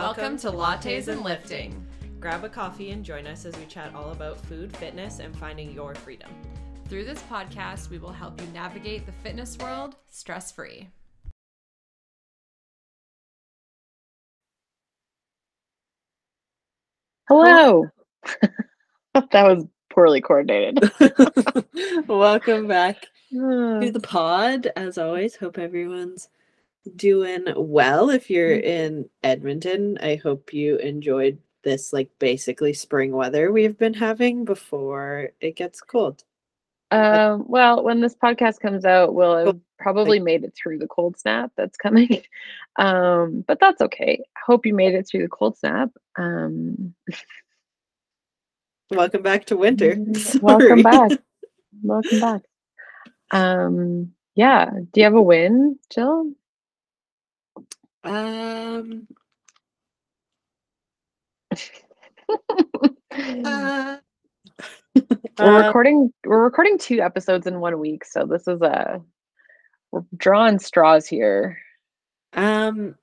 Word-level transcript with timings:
Welcome 0.00 0.38
to 0.38 0.52
Lattes 0.52 1.08
and 1.08 1.22
Lifting. 1.22 1.84
Grab 2.20 2.44
a 2.44 2.48
coffee 2.48 2.92
and 2.92 3.04
join 3.04 3.26
us 3.26 3.44
as 3.44 3.58
we 3.58 3.66
chat 3.66 3.92
all 3.96 4.12
about 4.12 4.38
food, 4.46 4.74
fitness, 4.76 5.18
and 5.18 5.36
finding 5.36 5.72
your 5.72 5.92
freedom. 5.96 6.30
Through 6.88 7.04
this 7.04 7.20
podcast, 7.22 7.90
we 7.90 7.98
will 7.98 8.12
help 8.12 8.40
you 8.40 8.46
navigate 8.54 9.06
the 9.06 9.12
fitness 9.24 9.58
world 9.58 9.96
stress 10.08 10.52
free. 10.52 10.88
Hello. 17.26 17.88
that 19.14 19.32
was 19.32 19.66
poorly 19.90 20.20
coordinated. 20.20 20.92
Welcome 22.06 22.68
back 22.68 23.04
to 23.32 23.90
the 23.92 24.00
pod. 24.00 24.70
As 24.76 24.96
always, 24.96 25.34
hope 25.34 25.58
everyone's 25.58 26.28
doing 26.96 27.46
well. 27.56 28.10
If 28.10 28.30
you're 28.30 28.56
in 28.56 29.08
Edmonton, 29.22 29.98
I 30.00 30.16
hope 30.16 30.52
you 30.52 30.76
enjoyed 30.76 31.38
this 31.64 31.92
like 31.92 32.10
basically 32.18 32.72
spring 32.72 33.12
weather 33.12 33.50
we've 33.52 33.76
been 33.76 33.94
having 33.94 34.44
before 34.44 35.30
it 35.40 35.56
gets 35.56 35.80
cold. 35.80 36.24
um, 36.90 37.44
well, 37.48 37.82
when 37.82 38.00
this 38.00 38.14
podcast 38.14 38.60
comes 38.60 38.84
out, 38.84 39.14
we'll 39.14 39.46
have 39.46 39.60
probably 39.78 40.18
made 40.18 40.44
it 40.44 40.54
through 40.54 40.78
the 40.78 40.86
cold 40.86 41.18
snap 41.18 41.52
that's 41.56 41.76
coming. 41.76 42.22
Um, 42.76 43.44
but 43.48 43.58
that's 43.58 43.82
okay. 43.82 44.22
I 44.36 44.40
Hope 44.46 44.64
you 44.64 44.72
made 44.72 44.94
it 44.94 45.08
through 45.08 45.22
the 45.22 45.28
cold 45.28 45.58
snap. 45.58 45.90
Um, 46.16 46.94
Welcome 48.90 49.22
back 49.22 49.46
to 49.46 49.56
winter. 49.56 49.96
Mm, 50.18 50.40
welcome 50.42 50.82
back. 50.82 51.10
Welcome 51.82 52.20
back. 52.20 52.42
Um, 53.32 54.12
yeah. 54.34 54.70
Do 54.70 55.00
you 55.00 55.04
have 55.04 55.14
a 55.14 55.20
win, 55.22 55.78
Jill? 55.92 56.32
Um 58.04 59.08
uh, 63.44 63.98
we're 65.38 65.56
recording 65.66 66.12
we're 66.26 66.42
recording 66.44 66.78
two 66.78 67.00
episodes 67.00 67.46
in 67.46 67.60
one 67.60 67.78
week, 67.78 68.04
so 68.04 68.26
this 68.26 68.48
is 68.48 68.60
a 68.62 69.02
we're 69.92 70.02
drawing 70.16 70.58
straws 70.58 71.06
here. 71.06 71.58
Um, 72.34 72.96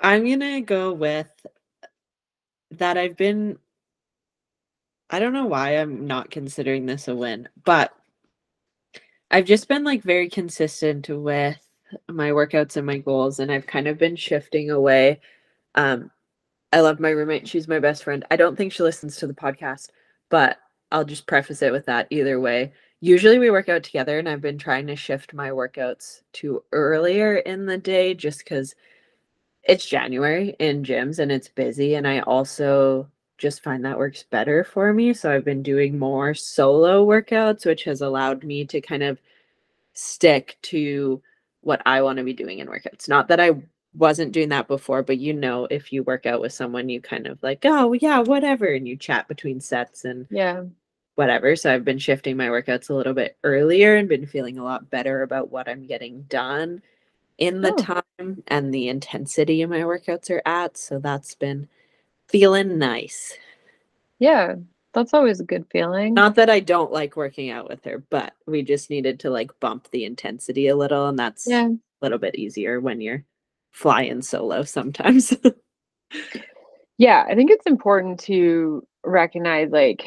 I'm 0.00 0.28
gonna 0.28 0.62
go 0.62 0.92
with 0.92 1.30
that. 2.72 2.98
I've 2.98 3.16
been, 3.16 3.58
I 5.10 5.18
don't 5.18 5.32
know 5.34 5.46
why 5.46 5.72
I'm 5.78 6.06
not 6.06 6.30
considering 6.30 6.86
this 6.86 7.08
a 7.08 7.14
win, 7.16 7.48
but 7.64 7.92
I've 9.30 9.46
just 9.46 9.68
been 9.68 9.84
like 9.84 10.02
very 10.02 10.30
consistent 10.30 11.08
with 11.08 11.65
my 12.08 12.30
workouts 12.30 12.76
and 12.76 12.86
my 12.86 12.98
goals, 12.98 13.40
and 13.40 13.50
I've 13.50 13.66
kind 13.66 13.86
of 13.88 13.98
been 13.98 14.16
shifting 14.16 14.70
away. 14.70 15.20
Um, 15.74 16.10
I 16.72 16.80
love 16.80 17.00
my 17.00 17.10
roommate. 17.10 17.48
She's 17.48 17.68
my 17.68 17.78
best 17.78 18.04
friend. 18.04 18.24
I 18.30 18.36
don't 18.36 18.56
think 18.56 18.72
she 18.72 18.82
listens 18.82 19.16
to 19.16 19.26
the 19.26 19.34
podcast, 19.34 19.90
but 20.28 20.58
I'll 20.92 21.04
just 21.04 21.26
preface 21.26 21.62
it 21.62 21.72
with 21.72 21.86
that 21.86 22.06
either 22.10 22.40
way. 22.40 22.72
Usually 23.00 23.38
we 23.38 23.50
work 23.50 23.68
out 23.68 23.82
together, 23.82 24.18
and 24.18 24.28
I've 24.28 24.40
been 24.40 24.58
trying 24.58 24.86
to 24.88 24.96
shift 24.96 25.34
my 25.34 25.50
workouts 25.50 26.22
to 26.34 26.62
earlier 26.72 27.36
in 27.36 27.66
the 27.66 27.78
day 27.78 28.14
just 28.14 28.38
because 28.38 28.74
it's 29.64 29.86
January 29.86 30.54
in 30.58 30.82
gyms 30.82 31.18
and 31.18 31.30
it's 31.30 31.48
busy. 31.48 31.94
And 31.94 32.06
I 32.06 32.20
also 32.20 33.08
just 33.38 33.62
find 33.62 33.84
that 33.84 33.98
works 33.98 34.22
better 34.22 34.64
for 34.64 34.92
me. 34.92 35.12
So 35.12 35.30
I've 35.30 35.44
been 35.44 35.62
doing 35.62 35.98
more 35.98 36.34
solo 36.34 37.06
workouts, 37.06 37.66
which 37.66 37.84
has 37.84 38.00
allowed 38.00 38.44
me 38.44 38.64
to 38.66 38.80
kind 38.80 39.02
of 39.02 39.20
stick 39.92 40.56
to 40.62 41.20
what 41.66 41.82
I 41.84 42.00
want 42.00 42.18
to 42.18 42.24
be 42.24 42.32
doing 42.32 42.60
in 42.60 42.68
workouts. 42.68 43.08
Not 43.08 43.26
that 43.28 43.40
I 43.40 43.60
wasn't 43.92 44.30
doing 44.30 44.50
that 44.50 44.68
before, 44.68 45.02
but 45.02 45.18
you 45.18 45.32
know, 45.32 45.66
if 45.68 45.92
you 45.92 46.04
work 46.04 46.24
out 46.24 46.40
with 46.40 46.52
someone, 46.52 46.88
you 46.88 47.00
kind 47.00 47.26
of 47.26 47.42
like, 47.42 47.62
oh, 47.64 47.92
yeah, 47.94 48.20
whatever. 48.20 48.66
And 48.66 48.86
you 48.86 48.96
chat 48.96 49.26
between 49.26 49.60
sets 49.60 50.04
and 50.04 50.28
Yeah. 50.30 50.62
whatever. 51.16 51.56
So 51.56 51.74
I've 51.74 51.84
been 51.84 51.98
shifting 51.98 52.36
my 52.36 52.46
workouts 52.46 52.88
a 52.88 52.94
little 52.94 53.14
bit 53.14 53.36
earlier 53.42 53.96
and 53.96 54.08
been 54.08 54.26
feeling 54.26 54.58
a 54.58 54.64
lot 54.64 54.90
better 54.90 55.22
about 55.22 55.50
what 55.50 55.68
I'm 55.68 55.86
getting 55.86 56.22
done 56.28 56.82
in 57.36 57.62
the 57.62 57.72
Oh. 57.72 57.76
time 57.76 58.44
and 58.46 58.72
the 58.72 58.88
intensity 58.88 59.62
of 59.62 59.70
my 59.70 59.80
workouts 59.80 60.30
are 60.30 60.42
at. 60.46 60.76
So 60.76 61.00
that's 61.00 61.34
been 61.34 61.68
feeling 62.28 62.78
nice. 62.78 63.36
Yeah. 64.20 64.54
That's 64.96 65.12
always 65.12 65.40
a 65.40 65.44
good 65.44 65.66
feeling. 65.70 66.14
Not 66.14 66.36
that 66.36 66.48
I 66.48 66.60
don't 66.60 66.90
like 66.90 67.16
working 67.16 67.50
out 67.50 67.68
with 67.68 67.84
her, 67.84 68.02
but 68.08 68.32
we 68.46 68.62
just 68.62 68.88
needed 68.88 69.20
to 69.20 69.30
like 69.30 69.50
bump 69.60 69.90
the 69.90 70.06
intensity 70.06 70.68
a 70.68 70.74
little. 70.74 71.06
And 71.06 71.18
that's 71.18 71.46
yeah. 71.46 71.68
a 71.68 71.76
little 72.00 72.16
bit 72.16 72.34
easier 72.34 72.80
when 72.80 73.02
you're 73.02 73.22
flying 73.72 74.22
solo 74.22 74.62
sometimes. 74.62 75.36
Yeah. 76.98 77.26
I 77.28 77.34
think 77.34 77.50
it's 77.50 77.66
important 77.66 78.20
to 78.20 78.86
recognize 79.04 79.68
like 79.70 80.06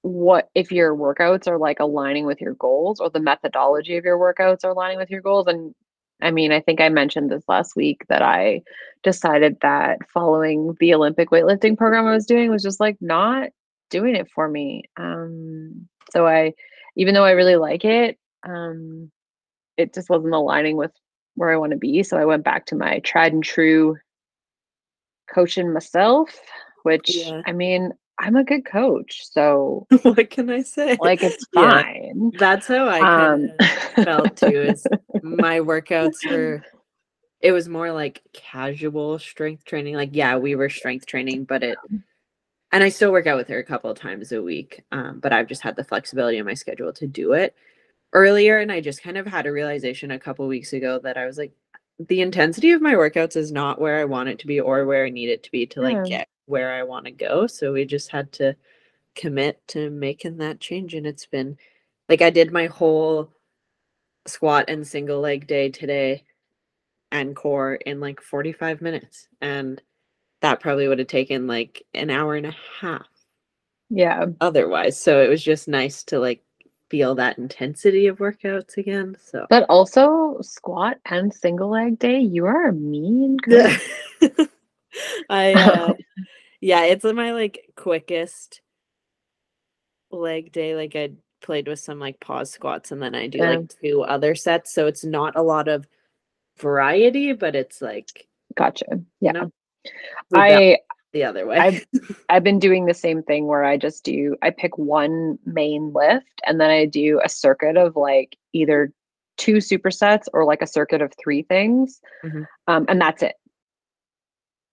what 0.00 0.48
if 0.54 0.72
your 0.72 0.96
workouts 0.96 1.46
are 1.46 1.58
like 1.58 1.80
aligning 1.80 2.24
with 2.24 2.40
your 2.40 2.54
goals 2.54 2.98
or 2.98 3.10
the 3.10 3.20
methodology 3.20 3.98
of 3.98 4.04
your 4.06 4.18
workouts 4.18 4.64
are 4.64 4.70
aligning 4.70 4.96
with 4.96 5.10
your 5.10 5.20
goals. 5.20 5.48
And 5.48 5.74
I 6.22 6.30
mean, 6.30 6.52
I 6.52 6.60
think 6.60 6.80
I 6.80 6.88
mentioned 6.88 7.30
this 7.30 7.44
last 7.48 7.76
week 7.76 8.04
that 8.08 8.22
I 8.22 8.62
decided 9.02 9.56
that 9.62 9.98
following 10.12 10.76
the 10.80 10.94
Olympic 10.94 11.30
weightlifting 11.30 11.76
program 11.76 12.06
I 12.06 12.12
was 12.12 12.26
doing 12.26 12.50
was 12.50 12.62
just 12.62 12.80
like 12.80 12.96
not 13.00 13.50
doing 13.88 14.14
it 14.14 14.30
for 14.30 14.48
me. 14.48 14.84
Um, 14.96 15.88
so 16.12 16.26
I, 16.26 16.54
even 16.96 17.14
though 17.14 17.24
I 17.24 17.32
really 17.32 17.56
like 17.56 17.84
it, 17.84 18.18
um, 18.42 19.10
it 19.76 19.94
just 19.94 20.10
wasn't 20.10 20.34
aligning 20.34 20.76
with 20.76 20.92
where 21.34 21.50
I 21.50 21.56
want 21.56 21.72
to 21.72 21.78
be. 21.78 22.02
So 22.02 22.18
I 22.18 22.24
went 22.24 22.44
back 22.44 22.66
to 22.66 22.76
my 22.76 22.98
tried 23.00 23.32
and 23.32 23.42
true 23.42 23.96
coaching 25.32 25.72
myself, 25.72 26.38
which 26.82 27.16
Yeah. 27.16 27.42
I 27.46 27.52
mean, 27.52 27.92
I'm 28.20 28.36
a 28.36 28.44
good 28.44 28.64
coach. 28.64 29.26
So 29.32 29.86
what 30.02 30.30
can 30.30 30.50
I 30.50 30.62
say? 30.62 30.98
like 31.00 31.22
it's 31.22 31.46
Yeah. 31.52 31.82
fine. 31.82 32.32
That's 32.36 32.66
how 32.68 32.88
I 32.88 33.00
Um, 33.06 33.48
felt 34.04 34.36
too. 34.36 34.62
Is 34.62 34.86
my 35.22 35.60
workouts 35.60 36.28
were 36.28 36.62
it 37.40 37.52
was 37.52 37.68
more 37.68 37.92
like 37.92 38.22
casual 38.34 39.18
strength 39.18 39.64
training. 39.64 39.94
Like, 39.96 40.10
yeah, 40.12 40.36
we 40.36 40.54
were 40.56 40.68
strength 40.70 41.06
training, 41.06 41.44
but 41.44 41.62
it 41.62 41.78
and 42.72 42.84
I 42.84 42.88
still 42.90 43.12
work 43.12 43.26
out 43.26 43.36
with 43.38 43.48
her 43.48 43.58
a 43.58 43.64
couple 43.64 43.90
of 43.90 43.98
times 43.98 44.32
a 44.32 44.42
week. 44.42 44.84
Um, 44.92 45.20
but 45.20 45.32
I've 45.32 45.48
just 45.48 45.62
had 45.62 45.76
the 45.76 45.84
flexibility 45.84 46.38
in 46.38 46.46
my 46.46 46.54
schedule 46.54 46.92
to 46.94 47.06
do 47.06 47.32
it 47.32 47.54
earlier. 48.14 48.58
And 48.58 48.72
I 48.72 48.80
just 48.80 49.02
kind 49.02 49.18
of 49.18 49.26
had 49.26 49.46
a 49.46 49.52
realization 49.52 50.12
a 50.12 50.20
couple 50.20 50.46
weeks 50.48 50.72
ago 50.74 51.00
that 51.00 51.18
I 51.18 51.26
was 51.26 51.38
like, 51.38 51.52
the 52.00 52.22
intensity 52.22 52.72
of 52.72 52.82
my 52.82 52.94
workouts 52.94 53.36
is 53.36 53.52
not 53.52 53.80
where 53.80 54.00
I 54.00 54.06
want 54.06 54.30
it 54.30 54.40
to 54.40 54.48
be 54.48 54.60
or 54.60 54.86
where 54.86 55.06
I 55.06 55.10
need 55.10 55.30
it 55.30 55.44
to 55.44 55.52
be 55.52 55.66
to 55.68 55.82
like 55.82 55.96
Yeah. 55.96 56.04
get 56.04 56.28
where 56.50 56.72
I 56.72 56.82
want 56.82 57.06
to 57.06 57.10
go. 57.10 57.46
So 57.46 57.72
we 57.72 57.84
just 57.84 58.10
had 58.10 58.32
to 58.32 58.56
commit 59.14 59.66
to 59.68 59.90
making 59.90 60.38
that 60.38 60.60
change. 60.60 60.94
And 60.94 61.06
it's 61.06 61.26
been 61.26 61.56
like 62.08 62.22
I 62.22 62.30
did 62.30 62.52
my 62.52 62.66
whole 62.66 63.32
squat 64.26 64.66
and 64.68 64.86
single 64.86 65.20
leg 65.20 65.46
day 65.46 65.70
today 65.70 66.24
and 67.10 67.34
core 67.34 67.74
in 67.74 68.00
like 68.00 68.20
45 68.20 68.82
minutes. 68.82 69.28
And 69.40 69.80
that 70.42 70.60
probably 70.60 70.88
would 70.88 70.98
have 70.98 71.08
taken 71.08 71.46
like 71.46 71.84
an 71.94 72.10
hour 72.10 72.34
and 72.34 72.46
a 72.46 72.56
half 72.80 73.06
yeah. 73.90 74.26
otherwise. 74.40 74.98
So 74.98 75.20
it 75.20 75.28
was 75.28 75.42
just 75.42 75.68
nice 75.68 76.04
to 76.04 76.18
like 76.18 76.42
feel 76.88 77.14
that 77.16 77.38
intensity 77.38 78.06
of 78.06 78.18
workouts 78.18 78.76
again. 78.76 79.16
So 79.20 79.46
But 79.50 79.66
also 79.68 80.38
squat 80.40 80.98
and 81.06 81.32
single 81.34 81.70
leg 81.70 81.98
day, 81.98 82.20
you 82.20 82.46
are 82.46 82.68
a 82.68 82.72
mean 82.72 83.36
girl. 83.42 83.76
I 85.28 85.52
uh 85.52 85.94
yeah, 86.60 86.84
it's 86.84 87.04
my 87.04 87.32
like 87.32 87.72
quickest 87.76 88.60
leg 90.10 90.52
day. 90.52 90.74
Like 90.76 90.94
I 90.96 91.12
played 91.42 91.68
with 91.68 91.78
some 91.78 91.98
like 91.98 92.20
pause 92.20 92.50
squats 92.50 92.92
and 92.92 93.02
then 93.02 93.14
I 93.14 93.26
do 93.26 93.38
Yeah. 93.38 93.50
like 93.56 93.74
two 93.82 94.02
other 94.02 94.34
sets. 94.34 94.72
So 94.72 94.86
it's 94.86 95.04
not 95.04 95.36
a 95.36 95.42
lot 95.42 95.68
of 95.68 95.86
variety, 96.58 97.32
but 97.32 97.54
it's 97.54 97.80
like 97.80 98.26
Gotcha. 98.56 98.86
Yeah. 99.20 99.32
know, 99.32 99.52
I 100.34 100.78
the 101.12 101.24
other 101.24 101.46
way. 101.46 101.56
I've 101.58 101.84
I've 102.28 102.44
been 102.44 102.58
doing 102.58 102.84
the 102.86 102.94
same 102.94 103.22
thing 103.22 103.46
where 103.46 103.64
I 103.64 103.76
just 103.76 104.04
do 104.04 104.36
I 104.42 104.50
pick 104.50 104.76
one 104.76 105.38
main 105.46 105.92
lift 105.92 106.40
and 106.46 106.60
then 106.60 106.70
I 106.70 106.84
do 106.84 107.20
a 107.24 107.28
circuit 107.28 107.76
of 107.76 107.96
like 107.96 108.36
either 108.52 108.92
two 109.38 109.54
supersets 109.56 110.24
or 110.34 110.44
like 110.44 110.60
a 110.60 110.66
circuit 110.66 111.00
of 111.00 111.12
three 111.22 111.42
things. 111.42 112.00
Mhm. 112.24 112.46
Um, 112.66 112.84
and 112.88 113.00
that's 113.00 113.22
it. 113.22 113.36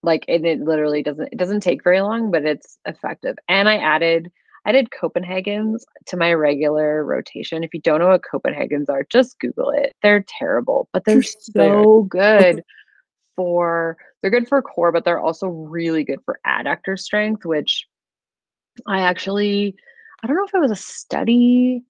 Like 0.04 0.26
and 0.28 0.46
it 0.46 0.62
literally 0.62 1.04
doesn't 1.04 1.30
it 1.32 1.38
doesn't 1.38 1.62
take 1.62 1.84
very 1.84 2.02
long, 2.02 2.32
but 2.32 2.46
it's 2.46 2.78
effective. 2.86 3.38
And 3.48 3.68
I 3.68 3.78
added 3.78 4.32
I 4.66 4.74
did 4.74 4.92
Copenhagen's 4.92 5.86
to 6.08 6.18
my 6.18 6.34
regular 6.34 7.04
rotation. 7.06 7.64
If 7.64 7.74
you 7.74 7.80
don't 7.80 8.00
know 8.00 8.10
what 8.10 8.22
Copenhagen's 8.30 8.90
are, 8.90 9.06
just 9.10 9.40
Google 9.40 9.70
it. 9.70 9.96
They're 10.04 10.26
terrible, 10.28 10.90
but 10.92 11.06
they're 11.06 11.24
so 11.24 12.04
good 12.04 12.64
for 13.38 13.98
they're 14.22 14.32
good 14.32 14.48
for 14.48 14.62
core, 14.62 14.92
but 14.92 15.06
they're 15.06 15.20
also 15.20 15.48
really 15.48 16.04
good 16.04 16.20
for 16.26 16.40
adductor 16.46 17.00
strength, 17.00 17.46
which 17.46 17.88
I 18.86 19.02
actually 19.02 19.76
I 20.22 20.28
don't 20.28 20.36
know 20.36 20.46
if 20.46 20.54
it 20.54 20.60
was 20.60 20.72
a 20.72 20.76
study 20.76 21.84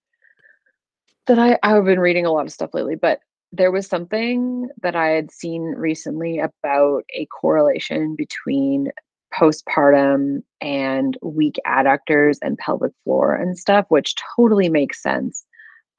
that 1.25 1.39
I 1.39 1.57
I've 1.63 1.85
been 1.85 1.99
reading 1.99 2.25
a 2.25 2.31
lot 2.31 2.45
of 2.45 2.53
stuff 2.53 2.73
lately, 2.73 2.95
but 2.95 3.19
there 3.51 3.71
was 3.71 3.87
something 3.87 4.69
that 4.81 4.95
I 4.95 5.09
had 5.09 5.31
seen 5.31 5.63
recently 5.63 6.39
about 6.39 7.03
a 7.13 7.25
correlation 7.27 8.15
between 8.15 8.91
postpartum 9.33 10.43
and 10.61 11.17
weak 11.21 11.59
adductors 11.65 12.37
and 12.41 12.57
pelvic 12.57 12.91
floor 13.03 13.35
and 13.35 13.57
stuff, 13.57 13.85
which 13.89 14.15
totally 14.35 14.69
makes 14.69 15.01
sense. 15.01 15.45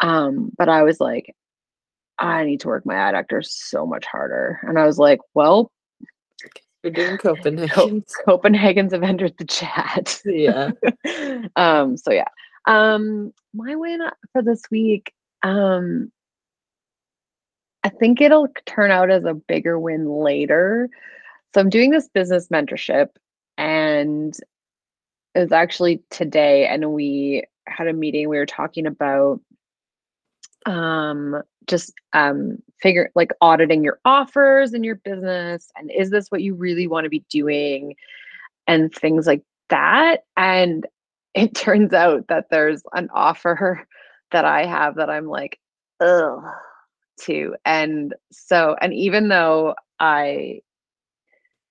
Um, 0.01 0.51
but 0.57 0.69
I 0.69 0.83
was 0.83 1.01
like, 1.01 1.35
I 2.19 2.45
need 2.45 2.61
to 2.61 2.69
work 2.69 2.85
my 2.85 2.95
adductors 2.95 3.47
so 3.47 3.87
much 3.87 4.05
harder. 4.05 4.61
And 4.63 4.79
I 4.79 4.87
was 4.87 4.99
like, 4.99 5.21
well, 5.35 5.71
We're 6.83 6.91
doing 6.91 7.17
Copenhagen. 7.19 8.05
Copenhagen's 8.25 8.93
have 8.93 9.03
entered 9.03 9.35
the 9.39 9.45
chat. 9.45 10.21
yeah. 10.25 10.71
um, 11.57 11.97
so 11.97 12.13
yeah. 12.13 12.29
Um, 12.67 13.33
my 13.55 13.77
win 13.77 14.01
for 14.33 14.43
this 14.43 14.63
week, 14.71 15.13
um, 15.43 16.11
I 17.89 17.91
think 17.91 18.21
it'll 18.21 18.49
turn 18.67 18.91
out 18.91 19.11
as 19.11 19.25
a 19.25 19.33
bigger 19.33 19.79
win 19.79 20.11
later. 20.11 20.91
So 21.55 21.61
I'm 21.63 21.71
doing 21.71 21.91
this 21.91 22.07
business 22.07 22.49
mentorship 22.49 23.09
and 23.57 24.37
it 25.35 25.39
was 25.39 25.53
actually 25.53 26.03
today 26.11 26.67
and 26.67 26.93
we 26.93 27.45
had 27.67 27.87
a 27.87 27.95
meeting 27.95 28.29
we 28.29 28.37
were 28.37 28.45
talking 28.45 28.87
about 28.87 29.41
um 30.67 31.43
just 31.67 31.95
um 32.13 32.59
figure 32.83 33.11
like 33.15 33.33
auditing 33.41 33.83
your 33.83 34.01
offers 34.05 34.75
in 34.75 34.85
your 34.85 34.97
business 34.97 35.71
and 35.77 35.91
is 35.91 36.11
this 36.11 36.29
what 36.29 36.43
you 36.43 36.55
really 36.55 36.87
want 36.87 37.05
to 37.05 37.11
be 37.11 37.25
doing 37.31 37.95
and 38.67 38.93
things 38.95 39.27
like 39.27 39.43
that 39.71 40.25
and 40.37 40.87
it 41.35 41.55
turns 41.55 41.95
out 41.95 42.27
that 42.29 42.51
there's 42.51 42.83
an 42.93 43.09
offer 43.15 43.87
that 44.31 44.45
I 44.45 44.67
have 44.67 44.97
that 44.97 45.09
I'm 45.09 45.27
like 45.27 45.59
ugh 46.01 46.45
to 47.23 47.55
and 47.65 48.15
so 48.31 48.77
and 48.81 48.95
even 48.95 49.29
though 49.29 49.75
I 50.01 50.61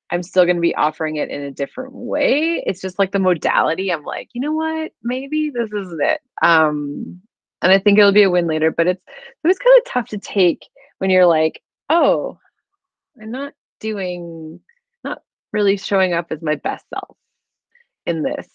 I'm 0.09 0.23
still 0.23 0.45
going 0.45 0.55
to 0.55 0.61
be 0.61 0.75
offering 0.75 1.17
it 1.17 1.29
in 1.29 1.41
a 1.41 1.51
different 1.51 1.93
way. 1.93 2.63
It's 2.65 2.81
just 2.81 2.97
like 2.97 3.11
the 3.11 3.19
modality. 3.19 3.91
I'm 3.91 4.03
like, 4.03 4.29
you 4.33 4.41
know 4.41 4.53
what? 4.53 4.91
Maybe 5.03 5.49
this 5.49 5.71
isn't 5.73 6.01
it. 6.01 6.21
Um, 6.41 7.21
and 7.61 7.71
I 7.71 7.79
think 7.79 7.99
it'll 7.99 8.13
be 8.13 8.23
a 8.23 8.29
win 8.29 8.47
later. 8.47 8.71
But 8.71 8.87
it's 8.87 9.03
it 9.43 9.47
was 9.47 9.59
kind 9.59 9.77
of 9.77 9.91
tough 9.91 10.07
to 10.09 10.17
take 10.17 10.65
when 10.99 11.09
you're 11.09 11.25
like, 11.25 11.61
oh, 11.89 12.39
I'm 13.21 13.31
not 13.31 13.53
doing, 13.79 14.59
not 15.03 15.21
really 15.51 15.77
showing 15.77 16.13
up 16.13 16.27
as 16.31 16.41
my 16.41 16.55
best 16.55 16.85
self 16.93 17.17
in 18.05 18.23
this 18.23 18.47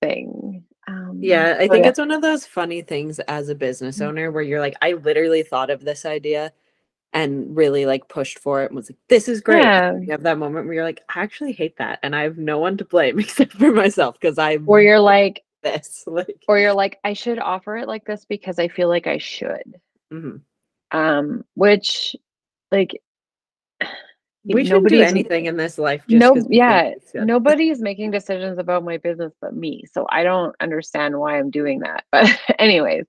thing. 0.00 0.64
Um, 0.88 1.20
Yeah, 1.20 1.56
I 1.60 1.68
think 1.68 1.84
yeah. 1.84 1.90
it's 1.90 1.98
one 1.98 2.10
of 2.10 2.22
those 2.22 2.46
funny 2.46 2.82
things 2.82 3.18
as 3.20 3.48
a 3.48 3.54
business 3.54 4.00
Mm. 4.00 4.08
owner 4.08 4.30
where 4.32 4.42
you're 4.42 4.60
like, 4.60 4.76
I 4.82 4.92
literally 4.94 5.42
thought 5.42 5.70
of 5.70 5.82
this 5.84 6.04
idea 6.04 6.52
and 7.12 7.56
really 7.56 7.86
like 7.86 8.08
pushed 8.08 8.38
for 8.40 8.62
it 8.62 8.66
and 8.66 8.76
was 8.76 8.90
like, 8.90 8.98
this 9.08 9.28
is 9.28 9.40
great. 9.42 9.64
Yeah. 9.64 9.92
You 10.00 10.12
have 10.12 10.24
that 10.24 10.38
moment 10.38 10.66
where 10.66 10.74
you're 10.76 10.84
like, 10.84 11.02
I 11.08 11.22
actually 11.22 11.52
hate 11.52 11.78
that. 11.78 12.00
And 12.02 12.16
I 12.16 12.22
have 12.24 12.38
no 12.38 12.58
one 12.58 12.76
to 12.78 12.84
blame 12.86 13.18
except 13.20 13.54
for 13.54 13.72
myself 13.72 14.16
because 14.20 14.38
I'm 14.38 14.66
Or 14.66 14.80
you're 14.80 15.00
like, 15.00 15.44
this. 15.62 16.04
Like, 16.08 16.48
or 16.48 16.58
you're 16.58 16.74
like, 16.74 16.98
I 17.04 17.14
should 17.14 17.38
offer 17.40 17.76
it 17.78 17.88
like 17.88 18.04
this 18.04 18.24
because 18.24 18.58
I 18.58 18.68
feel 18.68 18.88
like 18.88 19.06
I 19.08 19.18
should. 19.18 19.80
mhm. 20.10 20.42
Um, 20.90 21.44
which, 21.54 22.14
like, 22.72 22.92
we 24.44 24.64
shouldn't 24.64 24.88
do 24.88 25.00
anything 25.02 25.46
in 25.46 25.56
this 25.56 25.78
life. 25.78 26.02
Just 26.08 26.20
no 26.20 26.34
yeah 26.50 26.90
good. 27.12 27.26
nobody's 27.26 27.80
making 27.80 28.10
decisions 28.10 28.58
about 28.58 28.84
my 28.84 28.96
business 28.98 29.32
but 29.40 29.54
me 29.54 29.84
so 29.92 30.06
i 30.10 30.22
don't 30.22 30.54
understand 30.60 31.18
why 31.18 31.38
i'm 31.38 31.50
doing 31.50 31.80
that 31.80 32.04
but 32.12 32.28
anyways 32.58 33.06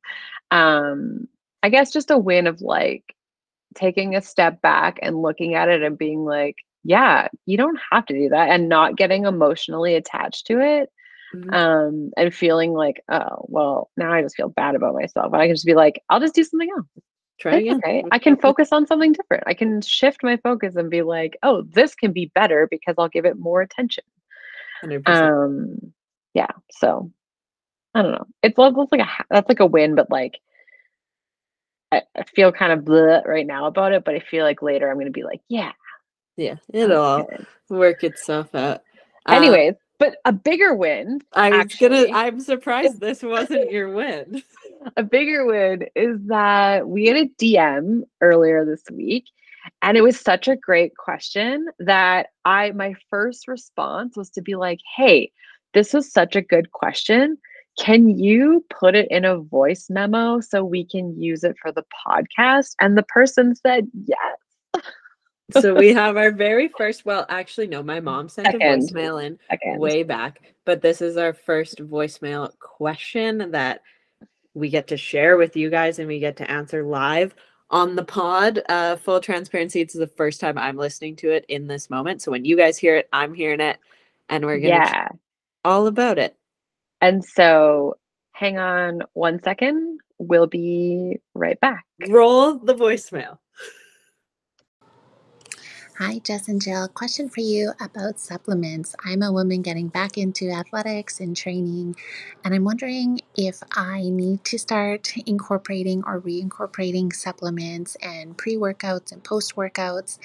um 0.51 1.27
i 1.63 1.69
guess 1.69 1.91
just 1.91 2.11
a 2.11 2.17
win 2.17 2.47
of 2.47 2.61
like 2.61 3.15
taking 3.75 4.15
a 4.15 4.21
step 4.21 4.61
back 4.61 4.99
and 5.01 5.21
looking 5.21 5.55
at 5.55 5.69
it 5.69 5.81
and 5.81 5.97
being 5.97 6.23
like 6.23 6.57
yeah 6.83 7.27
you 7.45 7.57
don't 7.57 7.79
have 7.91 8.05
to 8.05 8.13
do 8.13 8.29
that 8.29 8.49
and 8.49 8.69
not 8.69 8.95
getting 8.95 9.25
emotionally 9.25 9.95
attached 9.95 10.45
to 10.47 10.59
it 10.61 10.89
Mhm. 11.33 11.51
um 11.51 12.11
and 12.15 12.31
feeling 12.31 12.73
like 12.73 13.01
oh 13.09 13.45
well 13.47 13.89
now 13.97 14.13
i 14.13 14.21
just 14.21 14.35
feel 14.35 14.49
bad 14.49 14.75
about 14.75 14.93
myself 14.93 15.33
and 15.33 15.41
i 15.41 15.47
can 15.47 15.55
just 15.55 15.65
be 15.65 15.73
like 15.73 15.99
i'll 16.09 16.19
just 16.19 16.35
do 16.35 16.43
something 16.43 16.69
else 16.69 16.85
Try 17.39 17.55
it's 17.55 17.61
again. 17.61 17.77
okay. 17.77 18.03
I 18.11 18.19
can 18.19 18.37
focus 18.37 18.71
on 18.71 18.85
something 18.85 19.13
different. 19.13 19.43
I 19.47 19.53
can 19.53 19.81
shift 19.81 20.23
my 20.23 20.37
focus 20.37 20.75
and 20.75 20.89
be 20.89 21.01
like, 21.01 21.37
oh, 21.43 21.63
this 21.63 21.95
can 21.95 22.11
be 22.11 22.31
better 22.35 22.67
because 22.69 22.95
I'll 22.97 23.09
give 23.09 23.25
it 23.25 23.37
more 23.37 23.61
attention. 23.61 24.03
100%. 24.83 25.07
Um, 25.07 25.93
yeah. 26.33 26.47
So 26.71 27.11
I 27.93 28.01
don't 28.01 28.11
know. 28.11 28.25
It's 28.41 28.57
like 28.57 28.73
like 28.75 29.01
a 29.01 29.23
that's 29.29 29.49
like 29.49 29.59
a 29.59 29.65
win, 29.65 29.95
but 29.95 30.09
like 30.09 30.39
I, 31.91 32.01
I 32.17 32.23
feel 32.35 32.51
kind 32.51 32.71
of 32.73 32.85
bleh 32.85 33.25
right 33.25 33.45
now 33.45 33.65
about 33.65 33.93
it. 33.93 34.03
But 34.03 34.15
I 34.15 34.19
feel 34.19 34.43
like 34.43 34.61
later 34.61 34.89
I'm 34.89 34.97
gonna 34.97 35.11
be 35.11 35.23
like, 35.23 35.41
yeah, 35.47 35.71
yeah, 36.37 36.55
it'll 36.73 37.01
all 37.01 37.27
work 37.69 38.03
itself 38.03 38.53
out. 38.55 38.81
Um, 39.25 39.35
Anyways, 39.35 39.75
but 39.99 40.15
a 40.25 40.33
bigger 40.33 40.73
win, 40.73 41.21
I 41.33 41.51
was 41.51 41.59
actually- 41.59 41.89
gonna. 42.07 42.17
I'm 42.17 42.39
surprised 42.39 42.99
this 42.99 43.21
wasn't 43.21 43.71
your 43.71 43.93
win. 43.93 44.41
a 44.97 45.03
bigger 45.03 45.45
win 45.45 45.85
is 45.95 46.19
that 46.27 46.87
we 46.87 47.05
had 47.05 47.17
a 47.17 47.29
DM 47.39 48.03
earlier 48.21 48.65
this 48.65 48.83
week 48.91 49.25
and 49.81 49.97
it 49.97 50.01
was 50.01 50.19
such 50.19 50.47
a 50.47 50.55
great 50.55 50.95
question 50.97 51.67
that 51.79 52.27
I 52.45 52.71
my 52.71 52.95
first 53.09 53.47
response 53.47 54.17
was 54.17 54.29
to 54.31 54.41
be 54.41 54.55
like, 54.55 54.79
"Hey, 54.95 55.31
this 55.73 55.93
was 55.93 56.11
such 56.11 56.35
a 56.35 56.41
good 56.41 56.71
question. 56.71 57.37
Can 57.79 58.19
you 58.19 58.63
put 58.69 58.95
it 58.95 59.07
in 59.09 59.25
a 59.25 59.39
voice 59.39 59.87
memo 59.89 60.39
so 60.41 60.63
we 60.63 60.85
can 60.85 61.19
use 61.19 61.43
it 61.43 61.55
for 61.61 61.71
the 61.71 61.85
podcast?" 62.07 62.75
And 62.79 62.97
the 62.97 63.03
person 63.03 63.55
said, 63.55 63.87
"Yes." 64.05 64.83
so 65.61 65.73
we 65.73 65.93
have 65.93 66.17
our 66.17 66.31
very 66.31 66.67
first. 66.77 67.05
Well, 67.05 67.25
actually, 67.29 67.67
no. 67.67 67.83
My 67.83 67.99
mom 67.99 68.29
sent 68.29 68.53
a 68.53 68.57
voicemail 68.57 69.23
in 69.23 69.39
Again. 69.49 69.79
way 69.79 70.03
back, 70.03 70.41
but 70.65 70.81
this 70.81 71.01
is 71.01 71.15
our 71.17 71.33
first 71.33 71.77
voicemail 71.77 72.51
question 72.59 73.51
that 73.51 73.81
we 74.53 74.69
get 74.69 74.87
to 74.87 74.97
share 74.97 75.37
with 75.37 75.55
you 75.55 75.69
guys 75.69 75.99
and 75.99 76.07
we 76.07 76.19
get 76.19 76.37
to 76.37 76.49
answer 76.51 76.83
live 76.83 77.33
on 77.69 77.95
the 77.95 78.03
pod. 78.03 78.61
Uh, 78.69 78.95
full 78.95 79.19
transparency, 79.19 79.81
it's 79.81 79.93
the 79.93 80.07
first 80.07 80.39
time 80.39 80.57
I'm 80.57 80.77
listening 80.77 81.15
to 81.17 81.31
it 81.31 81.45
in 81.49 81.67
this 81.67 81.89
moment. 81.89 82.21
So 82.21 82.31
when 82.31 82.45
you 82.45 82.55
guys 82.55 82.77
hear 82.77 82.95
it, 82.97 83.09
I'm 83.11 83.33
hearing 83.33 83.61
it, 83.61 83.77
and 84.29 84.45
we're 84.45 84.59
gonna 84.59 84.69
Yeah. 84.69 85.07
all 85.65 85.87
about 85.87 86.17
it. 86.19 86.35
And 87.01 87.23
so 87.23 87.97
hang 88.31 88.57
on 88.57 89.01
one 89.13 89.41
second. 89.43 89.99
We'll 90.19 90.47
be 90.47 91.19
right 91.33 91.59
back. 91.59 91.85
Roll 92.07 92.55
the 92.59 92.75
voicemail. 92.75 93.39
Hi, 95.99 96.17
Jess 96.17 96.47
and 96.47 96.59
Jill. 96.59 96.87
Question 96.87 97.29
for 97.29 97.41
you 97.41 97.73
about 97.79 98.19
supplements. 98.19 98.95
I'm 99.05 99.21
a 99.21 99.31
woman 99.31 99.61
getting 99.61 99.89
back 99.89 100.17
into 100.17 100.49
athletics 100.49 101.19
and 101.19 101.37
training, 101.37 101.95
and 102.43 102.55
I'm 102.55 102.63
wondering 102.63 103.19
if 103.35 103.61
I 103.75 104.01
need 104.09 104.43
to 104.45 104.57
start 104.57 105.13
incorporating 105.27 106.01
or 106.07 106.19
reincorporating 106.19 107.13
supplements 107.13 107.95
and 108.01 108.35
pre 108.35 108.55
workouts 108.55 109.11
and 109.11 109.23
post 109.23 109.55
workouts 109.55 110.17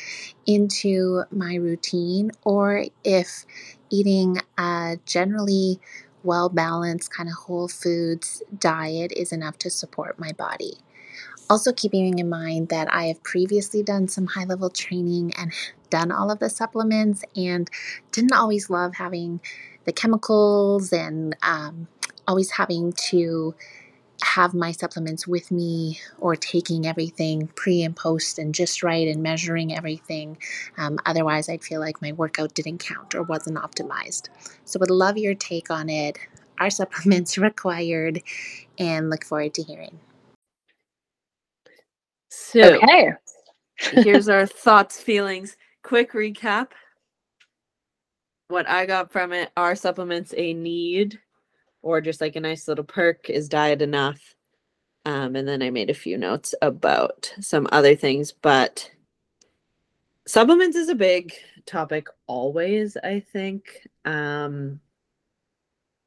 into 0.46 1.24
my 1.30 1.56
routine, 1.56 2.30
or 2.44 2.86
if 3.04 3.44
eating 3.90 4.38
a 4.56 4.96
generally 5.04 5.80
well 6.24 6.48
balanced, 6.48 7.10
kind 7.12 7.28
of 7.28 7.34
whole 7.34 7.68
foods 7.68 8.42
diet 8.58 9.12
is 9.14 9.32
enough 9.32 9.58
to 9.58 9.68
support 9.68 10.18
my 10.18 10.32
body. 10.32 10.78
Also, 11.50 11.72
keeping 11.72 12.18
in 12.18 12.28
mind 12.28 12.68
that 12.68 12.92
I 12.92 13.04
have 13.06 13.22
previously 13.22 13.82
done 13.82 14.08
some 14.08 14.26
high 14.26 14.44
level 14.44 14.68
training 14.68 15.32
and 15.38 15.52
done 15.88 16.12
all 16.12 16.30
of 16.30 16.40
the 16.40 16.50
supplements 16.50 17.24
and 17.34 17.70
didn't 18.12 18.34
always 18.34 18.68
love 18.68 18.96
having 18.96 19.40
the 19.84 19.92
chemicals 19.92 20.92
and 20.92 21.34
um, 21.42 21.88
always 22.26 22.52
having 22.52 22.92
to 22.92 23.54
have 24.22 24.52
my 24.52 24.72
supplements 24.72 25.26
with 25.26 25.50
me 25.50 26.00
or 26.18 26.34
taking 26.36 26.86
everything 26.86 27.46
pre 27.54 27.82
and 27.82 27.96
post 27.96 28.38
and 28.38 28.54
just 28.54 28.82
right 28.82 29.08
and 29.08 29.22
measuring 29.22 29.74
everything. 29.74 30.36
Um, 30.76 30.98
otherwise, 31.06 31.48
I'd 31.48 31.64
feel 31.64 31.80
like 31.80 32.02
my 32.02 32.12
workout 32.12 32.54
didn't 32.54 32.78
count 32.78 33.14
or 33.14 33.22
wasn't 33.22 33.58
optimized. 33.58 34.28
So, 34.64 34.78
would 34.80 34.90
love 34.90 35.16
your 35.16 35.34
take 35.34 35.70
on 35.70 35.88
it. 35.88 36.18
Are 36.58 36.70
supplements 36.70 37.38
required? 37.38 38.22
And 38.78 39.10
look 39.10 39.24
forward 39.24 39.54
to 39.54 39.62
hearing. 39.62 39.98
So 42.28 42.60
Okay. 42.62 43.12
here's 43.78 44.28
our 44.28 44.46
thoughts, 44.46 45.00
feelings. 45.00 45.56
Quick 45.82 46.12
recap. 46.12 46.68
What 48.48 48.68
I 48.68 48.86
got 48.86 49.12
from 49.12 49.32
it 49.32 49.50
are 49.56 49.74
supplements 49.74 50.34
a 50.36 50.54
need 50.54 51.18
or 51.82 52.00
just 52.00 52.20
like 52.20 52.36
a 52.36 52.40
nice 52.40 52.66
little 52.68 52.84
perk? 52.84 53.28
Is 53.30 53.48
diet 53.48 53.82
enough? 53.82 54.34
Um, 55.04 55.36
and 55.36 55.46
then 55.48 55.62
I 55.62 55.70
made 55.70 55.90
a 55.90 55.94
few 55.94 56.18
notes 56.18 56.54
about 56.60 57.32
some 57.40 57.66
other 57.72 57.94
things, 57.94 58.32
but 58.32 58.90
supplements 60.26 60.76
is 60.76 60.88
a 60.88 60.94
big 60.94 61.32
topic 61.66 62.08
always, 62.26 62.96
I 63.02 63.20
think. 63.20 63.86
Um, 64.04 64.80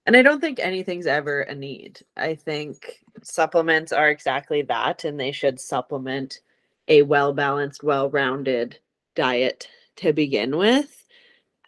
and 0.05 0.15
I 0.15 0.22
don't 0.22 0.41
think 0.41 0.60
anything's 0.60 1.08
ever 1.08 1.41
a 1.41 1.55
need. 1.55 2.01
I 2.17 2.36
think 2.36 3.03
supplements 3.22 3.91
are 3.91 4.10
exactly 4.10 4.62
that, 4.63 5.03
and 5.05 5.20
they 5.20 5.31
should 5.31 5.60
supplement 5.60 6.39
a 6.88 7.03
well 7.03 7.34
balanced, 7.34 7.84
well 7.84 8.10
rounded 8.10 8.79
diet 9.15 9.67
to 9.98 10.13
begin 10.13 10.58
with. 10.58 11.05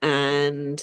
And 0.01 0.81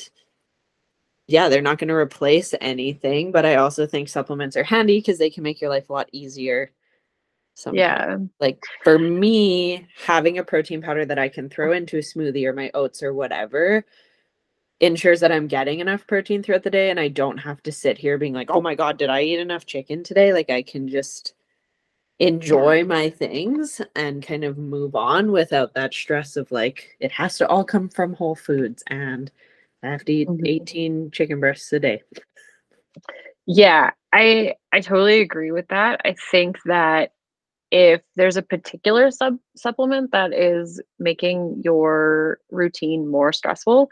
yeah, 1.27 1.49
they're 1.49 1.63
not 1.63 1.79
going 1.79 1.89
to 1.89 1.95
replace 1.95 2.55
anything, 2.61 3.33
but 3.33 3.47
I 3.47 3.57
also 3.57 3.87
think 3.87 4.09
supplements 4.09 4.57
are 4.57 4.65
handy 4.65 4.99
because 4.99 5.19
they 5.19 5.31
can 5.31 5.43
make 5.43 5.61
your 5.61 5.71
life 5.71 5.91
a 5.91 5.93
lot 5.93 6.09
easier. 6.13 6.73
Sometimes. 7.55 7.79
Yeah. 7.79 8.17
Like 8.41 8.63
for 8.83 8.99
me, 8.99 9.87
having 10.05 10.39
a 10.39 10.45
protein 10.45 10.81
powder 10.81 11.05
that 11.05 11.19
I 11.19 11.29
can 11.29 11.51
throw 11.51 11.73
into 11.73 11.99
a 11.99 12.01
smoothie 12.01 12.47
or 12.47 12.53
my 12.53 12.71
oats 12.75 13.03
or 13.03 13.13
whatever 13.13 13.85
ensures 14.81 15.21
that 15.21 15.33
I'm 15.33 15.47
getting 15.47 15.81
enough 15.81 16.07
protein 16.07 16.43
throughout 16.43 16.63
the 16.63 16.71
day 16.71 16.91
and 16.91 16.99
I 16.99 17.09
don't 17.09 17.39
have 17.39 17.63
to 17.65 17.73
sit 17.73 17.99
here 17.99 18.19
being 18.19 18.33
like, 18.33 18.51
oh 18.51 18.61
my 18.61 18.75
God, 18.75 18.99
did 18.99 19.11
I 19.11 19.23
eat 19.23 19.39
enough 19.39 19.67
chicken 19.67 20.03
today? 20.03 20.33
Like 20.33 20.51
I 20.51 20.63
can 20.63 20.89
just 20.89 21.35
enjoy 22.19 22.85
my 22.85 23.11
things 23.11 23.81
and 23.95 24.23
kind 24.27 24.45
of 24.45 24.59
move 24.59 24.95
on 24.95 25.33
without 25.33 25.75
that 25.75 25.93
stress 25.93 26.37
of 26.37 26.51
like, 26.51 26.97
it 26.99 27.13
has 27.13 27.37
to 27.39 27.49
all 27.49 27.65
come 27.65 27.89
from 27.89 28.15
Whole 28.15 28.35
Foods 28.35 28.83
and 28.89 29.31
I 29.83 29.89
have 29.89 30.05
to 30.07 30.13
eat 30.13 30.29
mm-hmm. 30.29 30.47
18 30.47 31.11
chicken 31.11 31.41
breasts 31.41 31.73
a 31.73 31.81
day. 31.81 32.03
Yeah, 33.47 33.91
I 34.13 34.55
I 34.73 34.81
totally 34.81 35.21
agree 35.21 35.51
with 35.51 35.69
that. 35.69 36.01
I 36.05 36.15
think 36.31 36.59
that 36.67 37.13
if 37.71 38.03
there's 38.17 38.37
a 38.37 38.43
particular 38.43 39.11
sub 39.11 39.39
supplement 39.57 40.13
that 40.13 40.33
is 40.33 40.81
making 40.99 41.63
your 41.65 42.39
routine 42.51 43.09
more 43.09 43.33
stressful, 43.33 43.89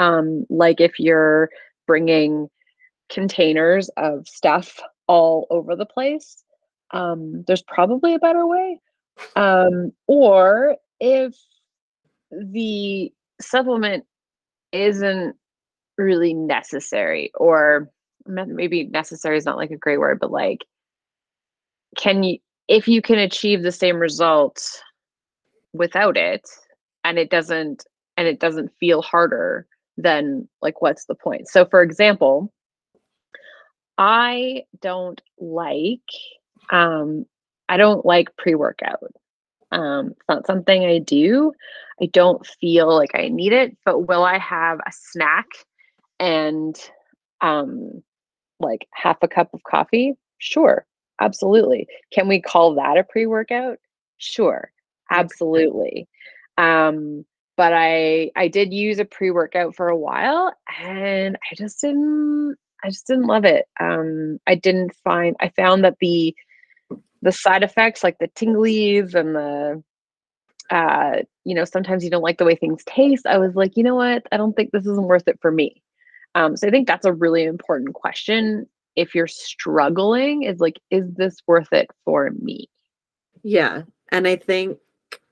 um, 0.00 0.46
like 0.48 0.80
if 0.80 0.98
you're 0.98 1.50
bringing 1.86 2.48
containers 3.10 3.90
of 3.98 4.26
stuff 4.26 4.80
all 5.06 5.46
over 5.50 5.76
the 5.76 5.84
place, 5.84 6.42
um, 6.92 7.44
there's 7.46 7.62
probably 7.62 8.14
a 8.14 8.18
better 8.18 8.46
way. 8.46 8.80
Um, 9.36 9.92
or 10.06 10.76
if 11.00 11.34
the 12.30 13.12
supplement 13.42 14.04
isn't 14.72 15.36
really 15.98 16.32
necessary 16.32 17.30
or 17.34 17.90
maybe 18.26 18.84
necessary 18.84 19.36
is 19.36 19.44
not 19.44 19.56
like 19.56 19.70
a 19.70 19.76
great 19.76 19.98
word 19.98 20.18
but 20.20 20.30
like 20.30 20.64
can 21.96 22.22
you 22.22 22.38
if 22.68 22.86
you 22.86 23.02
can 23.02 23.18
achieve 23.18 23.62
the 23.62 23.72
same 23.72 23.96
results 23.96 24.80
without 25.72 26.16
it 26.16 26.48
and 27.04 27.18
it 27.18 27.28
doesn't 27.28 27.84
and 28.16 28.28
it 28.28 28.38
doesn't 28.38 28.70
feel 28.78 29.02
harder 29.02 29.66
then 30.02 30.48
like 30.62 30.82
what's 30.82 31.06
the 31.06 31.14
point 31.14 31.48
so 31.48 31.64
for 31.64 31.82
example 31.82 32.52
i 33.98 34.62
don't 34.80 35.20
like 35.38 36.00
um 36.70 37.24
i 37.68 37.76
don't 37.76 38.04
like 38.04 38.34
pre-workout 38.36 39.12
um, 39.72 40.08
it's 40.10 40.28
not 40.28 40.46
something 40.46 40.84
I 40.84 40.98
do. 40.98 41.52
I 42.00 42.06
don't 42.06 42.44
feel 42.60 42.94
like 42.94 43.10
I 43.14 43.28
need 43.28 43.52
it, 43.52 43.76
but 43.84 44.08
will 44.08 44.24
I 44.24 44.38
have 44.38 44.78
a 44.80 44.90
snack 44.92 45.46
and 46.18 46.76
um, 47.40 48.02
like 48.58 48.88
half 48.94 49.18
a 49.22 49.28
cup 49.28 49.52
of 49.54 49.62
coffee? 49.62 50.14
Sure, 50.38 50.86
absolutely. 51.20 51.86
Can 52.12 52.26
we 52.28 52.40
call 52.40 52.74
that 52.74 52.98
a 52.98 53.04
pre 53.04 53.26
workout? 53.26 53.78
Sure, 54.16 54.72
absolutely. 55.10 56.08
Um, 56.58 57.24
but 57.60 57.74
I 57.74 58.30
I 58.36 58.48
did 58.48 58.72
use 58.72 58.98
a 59.00 59.04
pre 59.04 59.30
workout 59.30 59.76
for 59.76 59.88
a 59.88 59.96
while, 59.96 60.50
and 60.82 61.36
I 61.36 61.54
just 61.54 61.78
didn't 61.82 62.56
I 62.82 62.88
just 62.88 63.06
didn't 63.06 63.26
love 63.26 63.44
it. 63.44 63.66
Um, 63.78 64.38
I 64.46 64.54
didn't 64.54 64.94
find 65.04 65.36
I 65.40 65.50
found 65.50 65.84
that 65.84 65.98
the 66.00 66.34
the 67.20 67.32
side 67.32 67.62
effects 67.62 68.02
like 68.02 68.16
the 68.18 68.28
tinglies 68.28 69.14
and 69.14 69.36
the 69.36 69.82
uh, 70.74 71.16
you 71.44 71.54
know 71.54 71.66
sometimes 71.66 72.02
you 72.02 72.08
don't 72.08 72.22
like 72.22 72.38
the 72.38 72.46
way 72.46 72.54
things 72.54 72.82
taste 72.84 73.26
i 73.26 73.36
was 73.36 73.54
like 73.54 73.76
you 73.76 73.82
know 73.82 73.94
what? 73.94 74.26
I 74.32 74.38
don't 74.38 74.54
think 74.56 74.70
this 74.72 74.86
isn't 74.86 75.06
worth 75.06 75.28
it 75.28 75.38
for 75.42 75.52
me. 75.52 75.82
Um, 76.34 76.56
so 76.56 76.66
i 76.66 76.70
think 76.70 76.88
that's 76.88 77.04
a 77.04 77.12
really 77.12 77.44
important 77.44 77.92
question. 77.92 78.66
If 78.96 79.14
you're 79.14 79.26
struggling 79.26 80.44
is 80.44 80.60
like 80.60 80.80
is 80.90 81.12
this 81.12 81.36
worth 81.46 81.74
it 81.74 81.88
for 82.06 82.30
me? 82.30 82.70
Yeah 83.42 83.82
and 84.12 84.26
i 84.26 84.36
think 84.36 84.78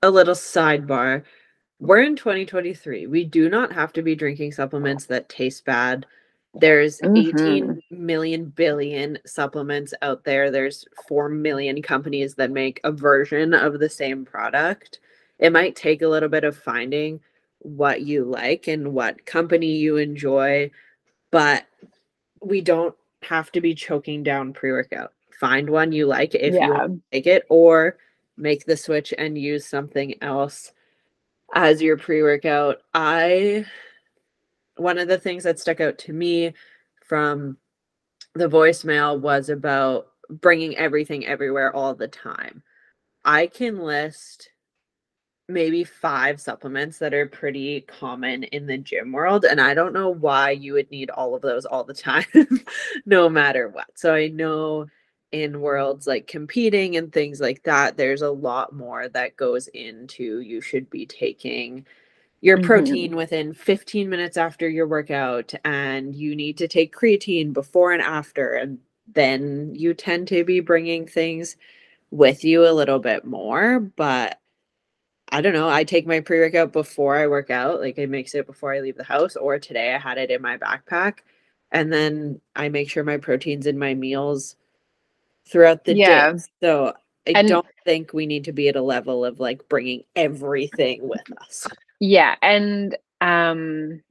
a 0.03 0.11
little 0.11 0.35
sidebar 0.35 1.23
we're 1.79 2.01
in 2.01 2.15
2023 2.15 3.07
we 3.07 3.23
do 3.23 3.49
not 3.49 3.71
have 3.71 3.93
to 3.93 4.01
be 4.01 4.15
drinking 4.15 4.51
supplements 4.51 5.05
that 5.05 5.29
taste 5.29 5.65
bad 5.65 6.05
there's 6.53 6.99
mm-hmm. 6.99 7.39
18 7.39 7.81
million 7.91 8.45
billion 8.45 9.19
supplements 9.25 9.93
out 10.01 10.23
there. 10.23 10.49
There's 10.49 10.85
4 11.07 11.29
million 11.29 11.81
companies 11.81 12.35
that 12.35 12.51
make 12.51 12.79
a 12.83 12.91
version 12.91 13.53
of 13.53 13.79
the 13.79 13.89
same 13.89 14.25
product. 14.25 14.99
It 15.37 15.51
might 15.51 15.75
take 15.75 16.01
a 16.01 16.07
little 16.07 16.29
bit 16.29 16.43
of 16.43 16.57
finding 16.57 17.19
what 17.59 18.01
you 18.01 18.23
like 18.23 18.67
and 18.67 18.93
what 18.93 19.25
company 19.25 19.75
you 19.75 19.97
enjoy, 19.97 20.71
but 21.31 21.65
we 22.41 22.61
don't 22.61 22.95
have 23.21 23.51
to 23.51 23.61
be 23.61 23.75
choking 23.75 24.23
down 24.23 24.53
pre 24.53 24.71
workout. 24.71 25.13
Find 25.39 25.69
one 25.69 25.91
you 25.91 26.07
like 26.07 26.35
if 26.35 26.53
yeah. 26.53 26.87
you 26.87 27.01
take 27.11 27.27
it, 27.27 27.45
or 27.49 27.97
make 28.37 28.65
the 28.65 28.75
switch 28.75 29.13
and 29.17 29.37
use 29.37 29.65
something 29.65 30.15
else 30.21 30.71
as 31.53 31.81
your 31.81 31.97
pre 31.97 32.21
workout. 32.21 32.77
I 32.93 33.65
one 34.75 34.97
of 34.97 35.07
the 35.07 35.17
things 35.17 35.43
that 35.43 35.59
stuck 35.59 35.81
out 35.81 35.97
to 35.99 36.13
me 36.13 36.53
from 37.03 37.57
the 38.35 38.47
voicemail 38.47 39.19
was 39.19 39.49
about 39.49 40.07
bringing 40.29 40.77
everything 40.77 41.25
everywhere 41.25 41.75
all 41.75 41.95
the 41.95 42.07
time. 42.07 42.63
I 43.25 43.47
can 43.47 43.79
list 43.79 44.49
maybe 45.49 45.83
five 45.83 46.39
supplements 46.39 46.99
that 46.99 47.13
are 47.13 47.25
pretty 47.25 47.81
common 47.81 48.43
in 48.43 48.67
the 48.67 48.77
gym 48.77 49.11
world. 49.11 49.45
And 49.45 49.59
I 49.59 49.73
don't 49.73 49.93
know 49.93 50.09
why 50.09 50.51
you 50.51 50.73
would 50.73 50.89
need 50.91 51.09
all 51.09 51.35
of 51.35 51.41
those 51.41 51.65
all 51.65 51.83
the 51.83 51.93
time, 51.95 52.25
no 53.05 53.27
matter 53.27 53.67
what. 53.67 53.87
So 53.95 54.13
I 54.13 54.27
know 54.27 54.85
in 55.31 55.61
worlds 55.61 56.07
like 56.07 56.27
competing 56.27 56.95
and 56.95 57.11
things 57.11 57.39
like 57.39 57.63
that, 57.63 57.97
there's 57.97 58.21
a 58.21 58.31
lot 58.31 58.73
more 58.73 59.07
that 59.09 59.37
goes 59.37 59.67
into 59.69 60.39
you 60.39 60.61
should 60.61 60.89
be 60.89 61.05
taking 61.05 61.85
your 62.41 62.57
mm-hmm. 62.57 62.67
protein 62.67 63.15
within 63.15 63.53
15 63.53 64.09
minutes 64.09 64.37
after 64.37 64.67
your 64.67 64.87
workout 64.87 65.53
and 65.65 66.15
you 66.15 66.35
need 66.35 66.57
to 66.57 66.67
take 66.67 66.95
creatine 66.95 67.53
before 67.53 67.91
and 67.91 68.01
after 68.01 68.53
and 68.53 68.79
then 69.13 69.73
you 69.75 69.93
tend 69.93 70.27
to 70.27 70.43
be 70.43 70.59
bringing 70.59 71.05
things 71.05 71.57
with 72.11 72.43
you 72.43 72.67
a 72.67 72.71
little 72.71 72.99
bit 72.99 73.25
more 73.25 73.79
but 73.79 74.39
i 75.31 75.41
don't 75.41 75.53
know 75.53 75.69
i 75.69 75.83
take 75.83 76.07
my 76.07 76.19
pre-workout 76.19 76.71
before 76.71 77.17
i 77.17 77.27
work 77.27 77.49
out 77.49 77.79
like 77.79 77.99
i 77.99 78.05
mix 78.05 78.33
it 78.33 78.47
before 78.47 78.73
i 78.73 78.79
leave 78.79 78.97
the 78.97 79.03
house 79.03 79.35
or 79.35 79.59
today 79.59 79.93
i 79.93 79.97
had 79.97 80.17
it 80.17 80.31
in 80.31 80.41
my 80.41 80.57
backpack 80.57 81.19
and 81.71 81.91
then 81.91 82.39
i 82.55 82.69
make 82.69 82.89
sure 82.89 83.03
my 83.03 83.17
protein's 83.17 83.67
in 83.67 83.77
my 83.77 83.93
meals 83.93 84.55
throughout 85.49 85.83
the 85.85 85.95
yeah. 85.95 86.31
day 86.31 86.39
so 86.61 86.93
i 87.27 87.31
and- 87.35 87.47
don't 87.47 87.67
think 87.85 88.13
we 88.13 88.25
need 88.25 88.43
to 88.43 88.51
be 88.51 88.67
at 88.67 88.75
a 88.75 88.81
level 88.81 89.25
of 89.25 89.39
like 89.39 89.67
bringing 89.69 90.03
everything 90.15 91.07
with 91.07 91.23
us 91.41 91.67
yeah, 91.99 92.35
and 92.41 92.97
um 93.19 94.01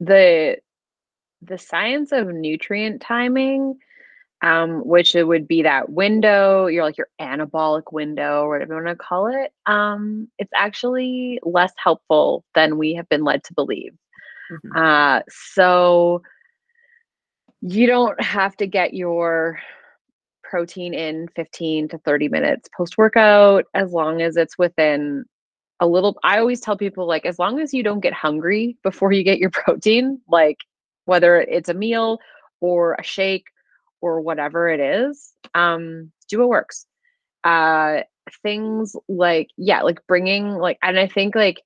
the 0.00 0.58
the 1.42 1.58
science 1.58 2.12
of 2.12 2.28
nutrient 2.28 3.02
timing 3.02 3.78
um, 4.40 4.86
which 4.86 5.16
it 5.16 5.24
would 5.24 5.48
be 5.48 5.62
that 5.62 5.90
window, 5.90 6.66
you're 6.66 6.84
like 6.84 6.96
your 6.96 7.08
anabolic 7.20 7.92
window, 7.92 8.42
or 8.42 8.50
whatever 8.50 8.74
you 8.78 8.84
want 8.84 8.98
to 8.98 9.04
call 9.04 9.26
it. 9.26 9.52
Um, 9.66 10.28
it's 10.38 10.52
actually 10.54 11.40
less 11.42 11.72
helpful 11.76 12.44
than 12.54 12.78
we 12.78 12.94
have 12.94 13.08
been 13.08 13.24
led 13.24 13.42
to 13.44 13.54
believe. 13.54 13.94
Mm-hmm. 14.50 14.76
Uh, 14.76 15.20
so 15.28 16.22
you 17.60 17.88
don't 17.88 18.20
have 18.22 18.56
to 18.58 18.66
get 18.68 18.94
your 18.94 19.60
protein 20.48 20.94
in 20.94 21.28
15 21.36 21.88
to 21.88 21.98
30 21.98 22.28
minutes 22.28 22.68
post 22.76 22.96
workout 22.96 23.64
as 23.74 23.92
long 23.92 24.22
as 24.22 24.36
it's 24.36 24.56
within 24.58 25.24
a 25.80 25.86
little 25.86 26.16
i 26.24 26.38
always 26.38 26.60
tell 26.60 26.76
people 26.76 27.06
like 27.06 27.26
as 27.26 27.38
long 27.38 27.60
as 27.60 27.74
you 27.74 27.82
don't 27.82 28.00
get 28.00 28.12
hungry 28.12 28.76
before 28.82 29.12
you 29.12 29.22
get 29.22 29.38
your 29.38 29.50
protein 29.50 30.20
like 30.28 30.58
whether 31.04 31.40
it's 31.40 31.68
a 31.68 31.74
meal 31.74 32.18
or 32.60 32.94
a 32.94 33.02
shake 33.02 33.46
or 34.00 34.20
whatever 34.20 34.68
it 34.68 34.80
is 34.80 35.32
um 35.54 36.10
do 36.28 36.40
what 36.40 36.48
works. 36.48 36.86
Uh 37.44 38.00
things 38.42 38.94
like 39.08 39.48
yeah 39.56 39.80
like 39.80 40.00
bringing 40.06 40.50
like 40.50 40.78
and 40.82 40.98
i 40.98 41.06
think 41.06 41.34
like 41.34 41.62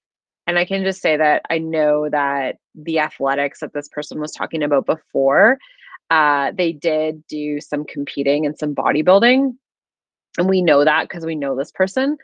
and 0.47 0.59
i 0.59 0.65
can 0.65 0.85
just 0.85 1.03
say 1.03 1.17
that 1.17 1.43
i 1.51 1.59
know 1.59 2.09
that 2.09 2.57
the 2.75 3.01
athletics 3.01 3.61
that 3.61 3.73
this 3.73 3.89
person 3.89 4.21
was 4.21 4.31
talking 4.31 4.63
about 4.63 4.87
before 4.87 5.59
uh 6.13 6.53
they 6.55 6.73
did 6.73 7.27
do 7.27 7.59
some 7.61 7.85
competing 7.85 8.45
and 8.45 8.59
some 8.59 8.75
bodybuilding. 8.75 9.55
And 10.39 10.49
we 10.49 10.61
know 10.61 10.85
that 10.85 11.09
because 11.09 11.25
we 11.25 11.35
know 11.35 11.57
this 11.57 11.73
person. 11.73 12.19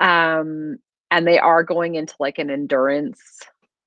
Um 0.00 0.78
and 1.10 1.26
they 1.26 1.38
are 1.38 1.64
going 1.64 1.96
into 1.96 2.14
like 2.20 2.38
an 2.38 2.50
endurance 2.50 3.20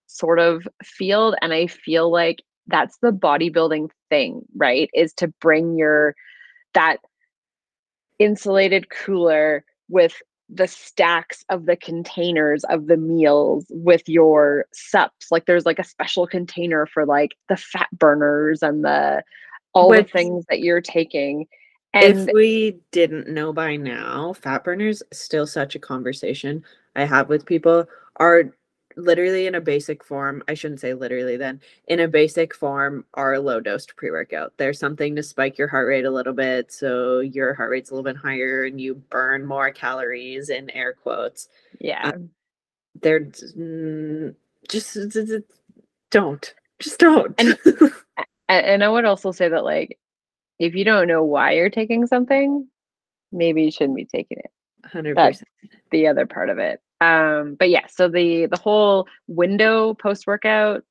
sort 0.07 0.39
of 0.39 0.67
field. 0.83 1.35
And 1.41 1.53
i 1.53 1.67
feel 1.67 2.12
like 2.12 2.43
that's 2.67 2.97
the 2.97 3.12
bodybuilding 3.12 3.89
thing 4.09 4.41
right? 4.55 4.89
Is 4.93 5.13
to 5.13 5.29
bring 5.39 5.77
your 5.77 6.15
that 6.74 6.97
insulated 8.19 8.89
cooler 8.89 9.63
with 9.88 10.21
the 10.50 10.67
stacks 10.67 11.43
of 11.50 11.65
the 11.65 11.75
containers 11.75 12.63
of 12.65 12.88
the 12.88 12.97
meals 12.97 13.65
with 13.69 14.07
your 14.07 14.65
sups. 14.74 15.31
Like 15.31 15.45
there's 15.45 15.65
like 15.65 15.79
a 15.79 15.83
special 15.83 16.27
container 16.27 16.85
for 16.85 17.05
like 17.05 17.35
the 17.50 17.57
fat 17.57 17.88
burners 17.97 18.62
and 18.62 18.83
the 18.83 19.24
all 19.75 19.89
Which- 19.89 20.12
the 20.12 20.17
things 20.17 20.46
that 20.50 20.62
you're 20.62 20.82
taking. 20.82 21.48
And 21.94 22.27
if 22.27 22.34
we 22.34 22.77
didn't 22.91 23.29
know 23.29 23.53
by 23.53 23.77
now, 23.77 24.34
fat 24.34 24.65
burners 24.65 25.01
still 25.13 25.48
such 25.48 25.75
a 25.75 25.79
conversation 25.79 26.63
I 26.96 27.05
have 27.05 27.29
with 27.29 27.46
people 27.46 27.86
are 28.17 28.51
literally 28.98 29.48
in 29.48 29.55
a 29.55 29.62
basic 29.62 30.03
form. 30.03 30.44
I 30.50 30.55
shouldn't 30.55 30.82
say 30.82 30.94
literally 30.94 31.38
then. 31.38 31.62
In 31.88 32.01
a 32.01 32.08
basic 32.08 32.53
form 32.53 33.05
are 33.13 33.39
low 33.39 33.62
dosed 33.62 33.96
pre-workout. 33.96 34.51
There's 34.58 34.77
something 34.79 35.15
to 35.15 35.24
spike 35.24 35.58
your 35.58 35.70
heart 35.70 35.88
rate 35.88 36.03
a 36.05 36.12
little 36.12 36.34
bit 36.34 36.70
so 36.72 37.20
your 37.20 37.53
heart 37.53 37.70
rate's 37.70 37.91
a 37.91 37.94
little 37.94 38.03
bit 38.12 38.17
higher 38.17 38.63
and 38.63 38.79
you 38.79 38.96
burn 38.96 39.46
more 39.46 39.72
calories 39.72 40.50
in 40.50 40.70
air 40.72 40.94
quotes. 40.94 41.48
yeah. 41.79 42.12
They're 43.01 43.22
mm, 43.22 44.36
just 44.70 44.94
d- 45.12 45.39
don't. 46.12 46.53
Just 46.79 47.00
don't. 47.00 47.36
And- 47.38 47.58
And, 48.47 48.65
and 48.65 48.83
I 48.83 48.89
would 48.89 49.05
also 49.05 49.31
say 49.31 49.49
that 49.49 49.63
like 49.63 49.99
if 50.59 50.75
you 50.75 50.85
don't 50.85 51.07
know 51.07 51.23
why 51.23 51.53
you're 51.53 51.69
taking 51.69 52.07
something, 52.07 52.67
maybe 53.31 53.63
you 53.63 53.71
shouldn't 53.71 53.97
be 53.97 54.05
taking 54.05 54.37
it. 54.37 54.51
100%. 54.93 55.15
That's 55.15 55.43
the 55.91 56.07
other 56.07 56.25
part 56.25 56.49
of 56.49 56.57
it. 56.57 56.81
Um, 57.01 57.55
but 57.55 57.69
yeah, 57.69 57.87
so 57.87 58.07
the 58.07 58.45
the 58.45 58.57
whole 58.57 59.07
window 59.27 59.93
post 59.93 60.27
workout, 60.27 60.83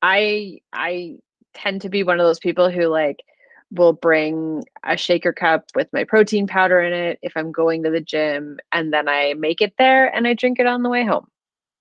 I 0.00 0.60
I 0.72 1.18
tend 1.54 1.82
to 1.82 1.88
be 1.88 2.02
one 2.02 2.20
of 2.20 2.26
those 2.26 2.38
people 2.38 2.70
who 2.70 2.86
like 2.86 3.22
will 3.70 3.92
bring 3.92 4.64
a 4.84 4.96
shaker 4.96 5.32
cup 5.32 5.66
with 5.74 5.92
my 5.92 6.04
protein 6.04 6.46
powder 6.46 6.80
in 6.80 6.92
it 6.92 7.18
if 7.22 7.32
I'm 7.36 7.52
going 7.52 7.82
to 7.82 7.90
the 7.90 8.00
gym, 8.00 8.58
and 8.72 8.92
then 8.92 9.08
I 9.08 9.34
make 9.34 9.60
it 9.60 9.74
there 9.78 10.06
and 10.06 10.26
I 10.26 10.34
drink 10.34 10.58
it 10.58 10.66
on 10.66 10.82
the 10.82 10.88
way 10.88 11.04
home. 11.04 11.26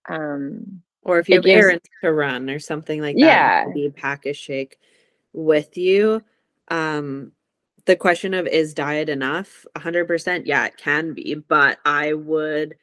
Um, 0.09 0.81
or 1.05 1.19
if 1.19 1.29
you 1.29 1.35
it 1.35 1.37
have 1.37 1.45
gives- 1.45 1.65
errands 1.65 1.85
to 2.03 2.11
run 2.11 2.49
or 2.49 2.59
something 2.59 3.01
like 3.01 3.15
that 3.15 3.21
Yeah. 3.21 3.65
maybe 3.67 3.89
pack 3.91 4.25
a 4.25 4.33
shake 4.33 4.77
with 5.33 5.77
you 5.77 6.21
um 6.69 7.31
the 7.85 7.95
question 7.95 8.33
of 8.33 8.47
is 8.47 8.73
diet 8.73 9.09
enough 9.09 9.65
100% 9.77 10.43
yeah 10.45 10.65
it 10.65 10.77
can 10.77 11.13
be 11.13 11.35
but 11.35 11.77
i 11.85 12.13
would 12.13 12.75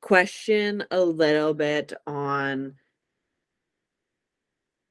question 0.00 0.84
a 0.90 1.00
little 1.00 1.54
bit 1.54 1.92
on 2.06 2.74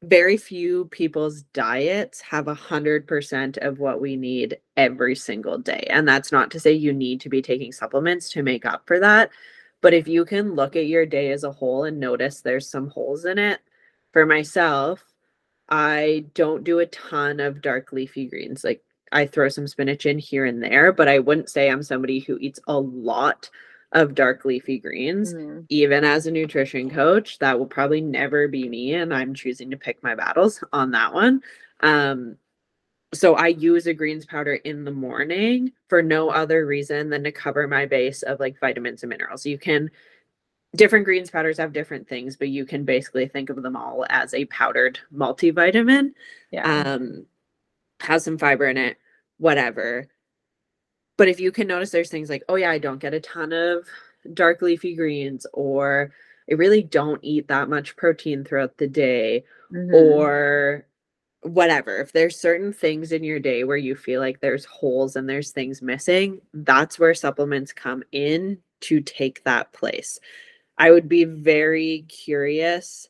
very 0.04 0.38
few 0.38 0.86
people's 0.86 1.44
diets 1.54 2.22
have 2.22 2.48
a 2.48 2.56
hundred 2.56 3.08
percent 3.08 3.58
of 3.58 3.80
what 3.80 4.02
we 4.02 4.16
need 4.16 4.58
every 4.76 5.16
single 5.16 5.60
day. 5.60 5.86
And 5.92 6.08
that's 6.08 6.32
not 6.32 6.50
to 6.52 6.60
say 6.60 6.72
you 6.72 6.92
need 6.92 7.22
to 7.22 7.30
be 7.30 7.42
taking 7.42 7.72
supplements 7.72 8.30
to 8.32 8.42
make 8.42 8.66
up 8.66 8.82
for 8.88 9.00
that. 9.00 9.30
But 9.82 9.94
if 9.94 10.08
you 10.08 10.26
can 10.26 10.54
look 10.54 10.76
at 10.76 10.86
your 10.86 11.06
day 11.06 11.32
as 11.32 11.44
a 11.44 11.52
whole 11.52 11.84
and 11.86 12.00
notice 12.00 12.42
there's 12.42 12.70
some 12.70 12.90
holes 12.90 13.26
in 13.26 13.38
it, 13.38 13.60
for 14.14 14.26
myself, 14.26 15.04
I 15.70 16.26
don't 16.34 16.64
do 16.64 16.80
a 16.80 16.86
ton 16.88 17.40
of 17.40 17.62
dark 17.62 17.92
leafy 17.92 18.28
greens. 18.28 18.64
Like 18.64 18.84
I 19.12 19.26
throw 19.26 19.50
some 19.50 19.68
spinach 19.68 20.06
in 20.06 20.20
here 20.20 20.46
and 20.46 20.62
there, 20.62 20.92
but 20.92 21.08
I 21.08 21.20
wouldn't 21.20 21.50
say 21.50 21.70
I'm 21.70 21.84
somebody 21.84 22.20
who 22.20 22.38
eats 22.40 22.60
a 22.68 22.78
lot 22.78 23.50
of 23.94 24.16
dark 24.16 24.46
leafy 24.46 24.80
greens. 24.80 25.34
Mm, 25.34 25.66
even 25.70 26.04
as 26.04 26.28
a 26.28 26.32
nutrition 26.32 26.90
coach 26.90 27.40
that 27.40 27.58
will 27.58 27.66
probably 27.66 28.02
never 28.02 28.48
be 28.48 28.70
me 28.70 28.94
and 28.94 29.14
i'm 29.14 29.34
choosing 29.34 29.70
to 29.72 29.78
pick 29.78 30.02
my 30.02 30.16
battles 30.16 30.64
on 30.72 30.92
that 30.92 31.14
one. 31.14 31.42
Um 31.82 32.38
so 33.13 33.36
i 33.36 33.47
use 33.47 33.88
a 33.88 33.93
greens 33.93 34.26
powder 34.26 34.54
in 34.56 34.84
the 34.84 34.91
morning 34.91 35.71
for 35.89 36.02
no 36.02 36.30
other 36.30 36.65
reason 36.65 37.10
than 37.10 37.24
to 37.24 37.32
cover 37.32 37.67
my 37.67 37.86
base 37.86 38.24
of 38.24 38.39
like 38.39 38.60
vitamins 38.60 39.04
and 39.04 39.10
minerals 39.10 39.45
you 39.45 39.58
can 39.58 39.89
different 40.76 41.04
greens 41.04 41.30
powders 41.30 41.58
have 41.58 41.74
different 41.74 42.08
things 42.08 42.38
but 42.38 42.50
you 42.50 42.65
can 42.65 42.86
basically 42.86 43.28
think 43.28 43.50
of 43.50 43.62
them 43.62 43.76
all 43.76 44.06
as 44.10 44.34
a 44.34 44.45
powdered 44.45 45.00
multivitamin 45.13 46.12
yeah. 46.52 46.82
um 46.93 47.26
has 48.00 48.24
some 48.24 48.38
fiber 48.38 48.65
in 48.67 48.78
it 48.78 48.97
whatever 49.38 50.08
but 51.17 51.28
if 51.28 51.39
you 51.39 51.52
can 51.52 51.67
notice 51.67 51.89
there's 51.91 52.10
things 52.10 52.30
like 52.30 52.43
oh 52.47 52.56
yeah 52.56 52.71
i 52.71 52.78
don't 52.78 53.00
get 53.00 53.13
a 53.13 53.19
ton 53.19 53.52
of 53.52 53.86
dark 54.34 54.62
leafy 54.62 54.95
greens 54.95 55.45
or 55.54 56.13
i 56.50 56.54
really 56.54 56.82
don't 56.82 57.19
eat 57.24 57.47
that 57.50 57.69
much 57.69 57.95
protein 57.97 58.43
throughout 58.43 58.78
the 58.78 58.88
day 58.88 59.43
Mhm. 59.74 59.93
or 59.93 60.86
whatever 61.43 61.97
if 61.97 62.12
there's 62.12 62.39
certain 62.39 62.71
things 62.71 63.12
in 63.12 63.23
your 63.23 63.39
day 63.39 63.63
where 63.63 63.77
you 63.77 63.95
feel 63.95 64.19
like 64.19 64.39
there's 64.39 64.65
holes 64.65 65.15
and 65.15 65.27
there's 65.27 65.51
things 65.51 65.82
missing 65.82 66.39
that's 66.54 66.99
where 66.99 67.15
supplements 67.15 67.73
come 67.73 68.04
in 68.12 68.58
to 68.80 69.01
take 69.01 69.43
that 69.43 69.71
place 69.73 70.19
i 70.77 70.91
would 70.91 71.10
be 71.10 71.23
very 71.23 72.06
curious 72.08 73.10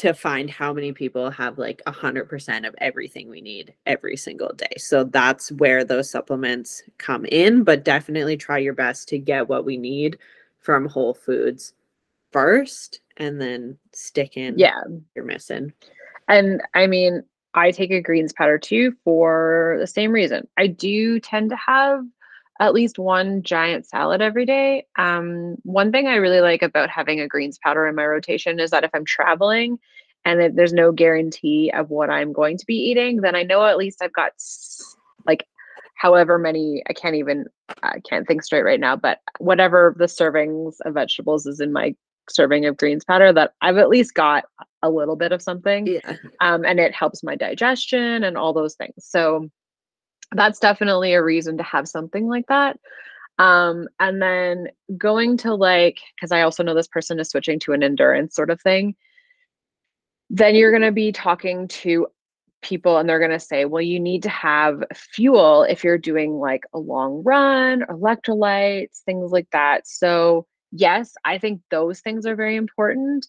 to 0.00 0.14
find 0.14 0.48
how 0.48 0.72
many 0.72 0.92
people 0.92 1.30
have 1.30 1.58
like 1.58 1.82
a 1.84 1.92
hundred 1.92 2.26
percent 2.26 2.64
of 2.64 2.74
everything 2.78 3.28
we 3.28 3.42
need 3.42 3.74
every 3.84 4.16
single 4.16 4.50
day. 4.54 4.72
So 4.78 5.04
that's 5.04 5.52
where 5.52 5.84
those 5.84 6.08
supplements 6.08 6.82
come 6.96 7.26
in, 7.26 7.64
but 7.64 7.84
definitely 7.84 8.38
try 8.38 8.56
your 8.56 8.72
best 8.72 9.10
to 9.10 9.18
get 9.18 9.46
what 9.46 9.66
we 9.66 9.76
need 9.76 10.16
from 10.58 10.86
Whole 10.86 11.12
Foods 11.12 11.74
first 12.32 13.00
and 13.18 13.38
then 13.38 13.76
stick 13.92 14.38
in 14.38 14.58
yeah. 14.58 14.80
you're 15.14 15.26
missing. 15.26 15.70
And 16.30 16.62
I 16.74 16.86
mean, 16.86 17.24
I 17.54 17.72
take 17.72 17.90
a 17.90 18.00
greens 18.00 18.32
powder 18.32 18.56
too 18.56 18.94
for 19.04 19.76
the 19.80 19.86
same 19.86 20.12
reason. 20.12 20.46
I 20.56 20.68
do 20.68 21.18
tend 21.18 21.50
to 21.50 21.56
have 21.56 22.04
at 22.60 22.72
least 22.72 22.98
one 22.98 23.42
giant 23.42 23.86
salad 23.86 24.22
every 24.22 24.46
day. 24.46 24.86
Um, 24.96 25.56
one 25.64 25.90
thing 25.90 26.06
I 26.06 26.16
really 26.16 26.40
like 26.40 26.62
about 26.62 26.88
having 26.88 27.20
a 27.20 27.26
greens 27.26 27.58
powder 27.58 27.86
in 27.88 27.96
my 27.96 28.06
rotation 28.06 28.60
is 28.60 28.70
that 28.70 28.84
if 28.84 28.90
I'm 28.94 29.04
traveling 29.04 29.78
and 30.24 30.40
if 30.40 30.54
there's 30.54 30.72
no 30.72 30.92
guarantee 30.92 31.72
of 31.74 31.90
what 31.90 32.10
I'm 32.10 32.32
going 32.32 32.58
to 32.58 32.66
be 32.66 32.76
eating, 32.76 33.22
then 33.22 33.34
I 33.34 33.42
know 33.42 33.64
at 33.64 33.78
least 33.78 34.00
I've 34.00 34.12
got 34.12 34.32
like 35.26 35.46
however 35.96 36.38
many 36.38 36.82
I 36.88 36.92
can't 36.92 37.16
even 37.16 37.46
I 37.82 38.00
can't 38.08 38.26
think 38.28 38.44
straight 38.44 38.62
right 38.62 38.78
now, 38.78 38.94
but 38.94 39.18
whatever 39.38 39.96
the 39.98 40.04
servings 40.04 40.76
of 40.84 40.94
vegetables 40.94 41.46
is 41.46 41.60
in 41.60 41.72
my 41.72 41.96
serving 42.28 42.66
of 42.66 42.76
greens 42.76 43.04
powder 43.04 43.32
that 43.32 43.54
I've 43.62 43.78
at 43.78 43.88
least 43.88 44.14
got 44.14 44.44
a 44.82 44.90
little 44.90 45.16
bit 45.16 45.32
of 45.32 45.42
something 45.42 45.86
Yeah. 45.86 46.16
um, 46.40 46.64
and 46.64 46.80
it 46.80 46.94
helps 46.94 47.22
my 47.22 47.36
digestion 47.36 48.24
and 48.24 48.36
all 48.36 48.52
those 48.52 48.74
things. 48.74 48.94
So 48.98 49.48
that's 50.32 50.58
definitely 50.58 51.14
a 51.14 51.22
reason 51.22 51.56
to 51.58 51.62
have 51.62 51.88
something 51.88 52.28
like 52.28 52.46
that. 52.48 52.78
Um, 53.38 53.88
and 53.98 54.20
then 54.20 54.68
going 54.98 55.36
to 55.38 55.54
like, 55.54 55.98
because 56.14 56.30
I 56.30 56.42
also 56.42 56.62
know 56.62 56.74
this 56.74 56.88
person 56.88 57.18
is 57.18 57.30
switching 57.30 57.58
to 57.60 57.72
an 57.72 57.82
endurance 57.82 58.34
sort 58.34 58.50
of 58.50 58.60
thing, 58.60 58.94
then 60.28 60.54
you're 60.54 60.70
going 60.70 60.82
to 60.82 60.92
be 60.92 61.10
talking 61.10 61.66
to 61.68 62.06
people 62.62 62.98
and 62.98 63.08
they're 63.08 63.18
going 63.18 63.30
to 63.30 63.40
say, 63.40 63.64
well, 63.64 63.80
you 63.82 63.98
need 63.98 64.22
to 64.22 64.28
have 64.28 64.84
fuel 64.94 65.62
if 65.62 65.82
you're 65.82 65.98
doing 65.98 66.34
like 66.34 66.64
a 66.74 66.78
long 66.78 67.22
run, 67.24 67.82
electrolytes, 67.88 69.00
things 69.04 69.32
like 69.32 69.48
that. 69.52 69.88
So, 69.88 70.46
yes, 70.70 71.14
I 71.24 71.38
think 71.38 71.62
those 71.70 72.00
things 72.00 72.26
are 72.26 72.36
very 72.36 72.56
important. 72.56 73.26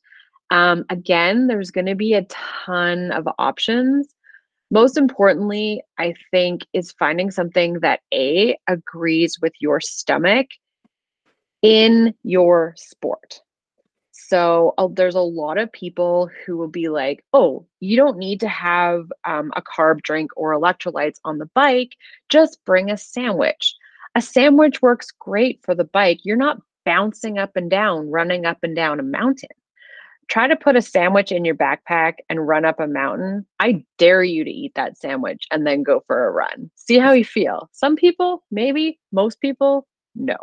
Um, 0.52 0.86
again, 0.90 1.48
there's 1.48 1.72
going 1.72 1.88
to 1.88 1.96
be 1.96 2.14
a 2.14 2.26
ton 2.26 3.12
of 3.12 3.28
options. 3.40 4.14
Most 4.70 4.98
importantly, 4.98 5.82
I 5.98 6.14
think 6.30 6.66
is 6.74 6.92
finding 6.92 7.32
something 7.32 7.80
that 7.80 8.02
A 8.14 8.58
agrees 8.68 9.40
with 9.42 9.54
your 9.60 9.80
stomach 9.82 10.48
in 11.62 12.14
your 12.24 12.74
sport. 12.78 13.42
So 14.12 14.74
uh, 14.78 14.88
there's 14.92 15.16
a 15.16 15.22
lot 15.22 15.58
of 15.58 15.72
people 15.72 16.30
who 16.46 16.58
will 16.58 16.70
be 16.70 16.88
like, 16.88 17.24
oh, 17.34 17.66
you 17.80 17.98
don't 17.98 18.18
need 18.18 18.40
to 18.42 18.48
have 18.48 19.12
um, 19.26 19.52
a 19.56 19.62
carb 19.62 20.04
drink 20.04 20.32
or 20.38 20.54
electrolytes 20.54 21.18
on 21.26 21.38
the 21.38 21.50
bike. 21.54 21.96
Just 22.30 22.64
bring 22.66 22.90
a 22.90 22.98
sandwich. 22.98 23.76
A 24.16 24.22
sandwich 24.22 24.82
works 24.82 25.12
great 25.12 25.60
for 25.64 25.76
the 25.76 25.84
bike. 25.84 26.20
You're 26.24 26.38
not 26.38 26.62
bouncing 26.86 27.38
up 27.38 27.56
and 27.56 27.70
down, 27.70 28.10
running 28.10 28.46
up 28.46 28.60
and 28.64 28.76
down 28.76 29.00
a 29.00 29.04
mountain. 29.04 29.50
Try 30.32 30.48
to 30.48 30.56
put 30.56 30.78
a 30.78 30.82
sandwich 30.82 31.34
in 31.34 31.44
your 31.44 31.56
backpack 31.56 32.14
and 32.30 32.48
run 32.48 32.64
up 32.64 32.80
a 32.80 32.88
mountain. 32.88 33.46
I 33.60 33.84
dare 33.98 34.24
you 34.24 34.46
to 34.46 34.50
eat 34.50 34.72
that 34.76 34.98
sandwich 34.98 35.46
and 35.52 35.68
then 35.68 35.84
go 35.84 36.06
for 36.08 36.26
a 36.26 36.32
run. 36.32 36.72
See 36.76 36.98
how 36.98 37.12
you 37.12 37.26
feel. 37.26 37.70
Some 37.74 37.98
people, 37.98 38.42
maybe, 38.50 38.98
most 39.12 39.42
people, 39.42 39.86
no. 40.16 40.38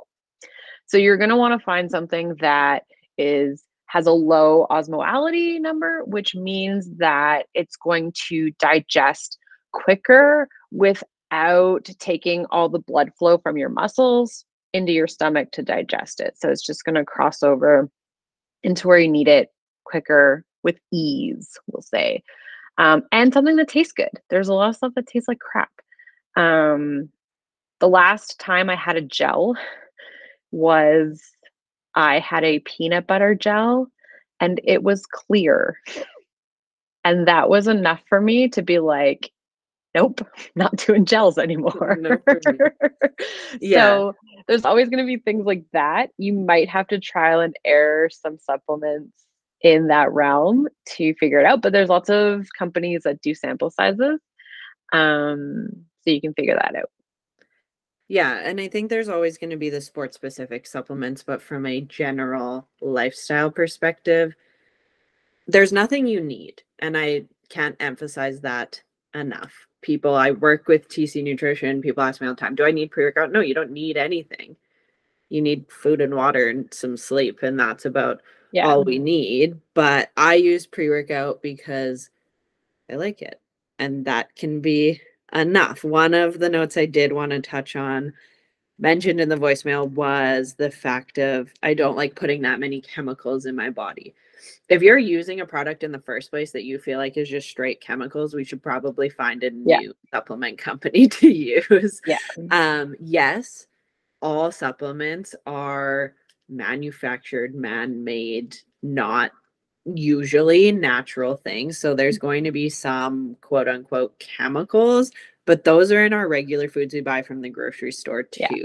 So 0.89 0.99
you're 0.99 1.17
going 1.17 1.31
to 1.31 1.37
want 1.37 1.59
to 1.59 1.65
find 1.65 1.91
something 1.91 2.35
that 2.41 2.83
is 3.17 3.65
has 3.87 4.07
a 4.07 4.13
low 4.13 4.67
osmolality 4.71 5.59
number, 5.59 6.05
which 6.05 6.35
means 6.35 6.87
that 6.99 7.47
it's 7.55 7.77
going 7.77 8.13
to 8.29 8.51
digest 8.59 9.39
quicker 9.73 10.51
without 10.71 11.89
taking 11.99 12.45
all 12.51 12.69
the 12.69 12.79
blood 12.79 13.11
flow 13.19 13.39
from 13.39 13.57
your 13.57 13.71
muscles 13.71 14.45
into 14.75 14.93
your 14.93 15.07
stomach 15.07 15.51
to 15.53 15.63
digest 15.63 16.21
it. 16.21 16.35
So 16.37 16.51
it's 16.51 16.67
just 16.67 16.85
going 16.85 16.97
to 16.97 17.07
cross 17.07 17.43
over 17.43 17.89
into 18.63 18.87
where 18.87 18.99
you 18.99 19.09
need 19.09 19.29
it 19.29 19.49
quicker 19.89 20.45
with 20.63 20.79
ease, 20.93 21.57
we'll 21.67 21.83
say. 21.83 22.23
Um, 22.79 23.03
and 23.11 23.33
something 23.33 23.57
that 23.57 23.69
tastes 23.69 23.93
good. 23.93 24.11
There's 24.31 24.49
a 24.49 24.55
lot 24.55 24.71
of 24.71 24.77
stuff 24.77 24.93
that 24.95 25.07
tastes 25.07 25.29
like 25.29 25.41
crap. 25.41 25.71
Um, 26.37 27.09
the 27.81 27.89
last 27.89 28.39
time 28.39 28.71
I 28.71 28.77
had 28.77 28.97
a 28.97 29.03
gel 29.03 29.57
was 30.51 31.23
I 31.95 32.21
had 32.21 32.45
a 32.45 32.61
peanut 32.61 33.07
butter 33.07 33.35
gel 33.35 33.91
and 34.41 34.61
it 34.65 34.83
was 34.83 35.07
clear. 35.07 35.77
And 37.05 37.27
that 37.27 37.49
was 37.49 37.67
enough 37.67 38.03
for 38.09 38.21
me 38.21 38.49
to 38.51 38.63
be 38.63 38.79
like, 38.79 39.33
nope, 39.95 40.21
not 40.55 40.77
doing 40.77 41.05
gels 41.05 41.39
anymore. 41.39 41.97
No. 42.01 42.19
Yeah. 43.61 43.79
So 43.81 44.15
there's 44.47 44.65
always 44.65 44.89
going 44.89 45.03
to 45.03 45.07
be 45.07 45.17
things 45.17 45.45
like 45.45 45.65
that. 45.73 46.11
You 46.19 46.33
might 46.33 46.69
have 46.69 46.87
to 46.89 47.01
trial 47.01 47.41
and 47.41 47.57
error 47.65 48.09
some 48.11 48.39
supplements 48.39 49.13
in 49.63 49.89
that 49.89 50.13
realm 50.13 50.69
to 50.97 51.15
figure 51.15 51.41
it 51.41 51.47
out. 51.47 51.63
But 51.63 51.73
there's 51.73 51.89
lots 51.89 52.09
of 52.09 52.47
companies 52.57 53.03
that 53.03 53.21
do 53.21 53.35
sample 53.35 53.71
sizes. 53.71 54.21
Um, 54.93 55.69
so 56.03 56.11
you 56.11 56.21
can 56.21 56.35
figure 56.35 56.55
that 56.55 56.77
out. 56.77 56.91
Yeah, 58.09 58.41
and 58.43 58.59
I 58.59 58.69
think 58.69 58.89
there's 58.89 59.11
always 59.11 59.37
going 59.37 59.51
to 59.51 59.57
be 59.57 59.69
the 59.69 59.83
sport 59.83 60.15
specific 60.15 60.67
supplements, 60.67 61.23
but 61.23 61.43
from 61.43 61.67
a 61.67 61.83
general 61.83 62.67
lifestyle 62.81 63.51
perspective, 63.51 64.35
there's 65.47 65.73
nothing 65.73 66.07
you 66.07 66.21
need. 66.21 66.63
And 66.79 66.97
I 66.97 67.27
can't 67.51 67.77
emphasize 67.81 68.41
that 68.41 68.83
enough. 69.15 69.53
People, 69.83 70.15
I 70.15 70.31
work 70.31 70.69
with 70.69 70.89
TC 70.89 71.23
Nutrition, 71.23 71.83
people 71.83 72.03
ask 72.03 72.21
me 72.21 72.27
all 72.27 72.35
the 72.35 72.41
time, 72.41 72.55
do 72.55 72.65
I 72.65 72.71
need 72.71 72.91
pre 72.91 73.05
workout? 73.05 73.31
No, 73.31 73.41
you 73.41 73.55
don't 73.55 73.73
need 73.73 73.99
anything. 73.99 74.57
You 75.29 75.43
need 75.43 75.71
food 75.71 76.01
and 76.01 76.15
water 76.15 76.49
and 76.49 76.73
some 76.73 76.97
sleep, 76.97 77.43
and 77.43 77.61
that's 77.61 77.85
about 77.85 78.23
Yeah. 78.53 78.67
all 78.69 78.85
we 78.85 78.99
need. 78.99 79.61
But 79.75 80.11
I 80.17 80.35
use 80.35 80.67
pre 80.67 80.89
workout 80.89 81.43
because 81.43 82.11
I 82.91 82.97
like 82.97 83.23
it. 83.23 83.41
And 83.79 84.05
that 84.07 84.35
can 84.37 84.61
be 84.61 85.01
enough. 85.33 85.85
One 85.85 86.15
of 86.15 86.39
the 86.39 86.49
notes 86.49 86.77
I 86.77 86.87
did 86.87 87.13
want 87.13 87.31
to 87.33 87.41
touch 87.41 87.77
on 87.77 88.13
mentioned 88.79 89.21
in 89.21 89.29
the 89.29 89.37
voicemail 89.37 89.89
was 89.91 90.55
the 90.55 90.71
fact 90.71 91.19
of 91.19 91.53
I 91.63 91.75
don't 91.75 91.97
like 91.97 92.15
putting 92.15 92.43
that 92.43 92.61
many 92.61 92.81
chemicals 92.81 93.47
in 93.47 93.55
my 93.57 93.71
body. 93.71 94.15
If 94.69 94.83
you're 94.83 94.99
using 94.99 95.41
a 95.41 95.47
product 95.47 95.83
in 95.83 95.91
the 95.93 95.99
first 96.01 96.31
place 96.31 96.53
that 96.53 96.65
you 96.65 96.79
feel 96.79 96.99
like 96.99 97.17
is 97.17 97.29
just 97.29 97.49
straight 97.49 97.81
chemicals, 97.81 98.35
we 98.35 98.45
should 98.45 98.63
probably 98.63 99.09
find 99.09 99.43
a 99.43 99.51
Yeah. 99.65 99.79
new 99.81 99.95
supplement 100.13 100.59
company 100.69 101.09
to 101.09 101.29
use. 101.29 102.01
Yeah. 102.07 102.19
Um, 102.51 102.95
yes, 103.01 103.67
all 104.23 104.51
supplements 104.53 105.35
are 105.47 106.15
manufactured, 106.49 107.55
man 107.55 108.05
made, 108.05 108.57
not 108.83 109.33
usually 109.85 110.73
natural 110.73 111.37
things. 111.37 111.79
So 111.79 111.95
there's 111.95 112.19
going 112.19 112.45
to 112.45 112.53
be 112.53 112.69
some 112.69 113.37
quote 113.41 113.69
unquote 113.69 114.19
chemicals, 114.19 115.11
but 115.47 115.65
those 115.65 115.91
are 115.93 116.05
in 116.05 116.13
our 116.13 116.29
regular 116.29 116.69
foods 116.69 116.95
we 116.95 117.01
buy 117.01 117.23
from 117.23 117.41
the 117.41 117.49
grocery 117.49 117.93
store 117.93 118.23
too. 118.23 118.47
Yeah. 118.51 118.65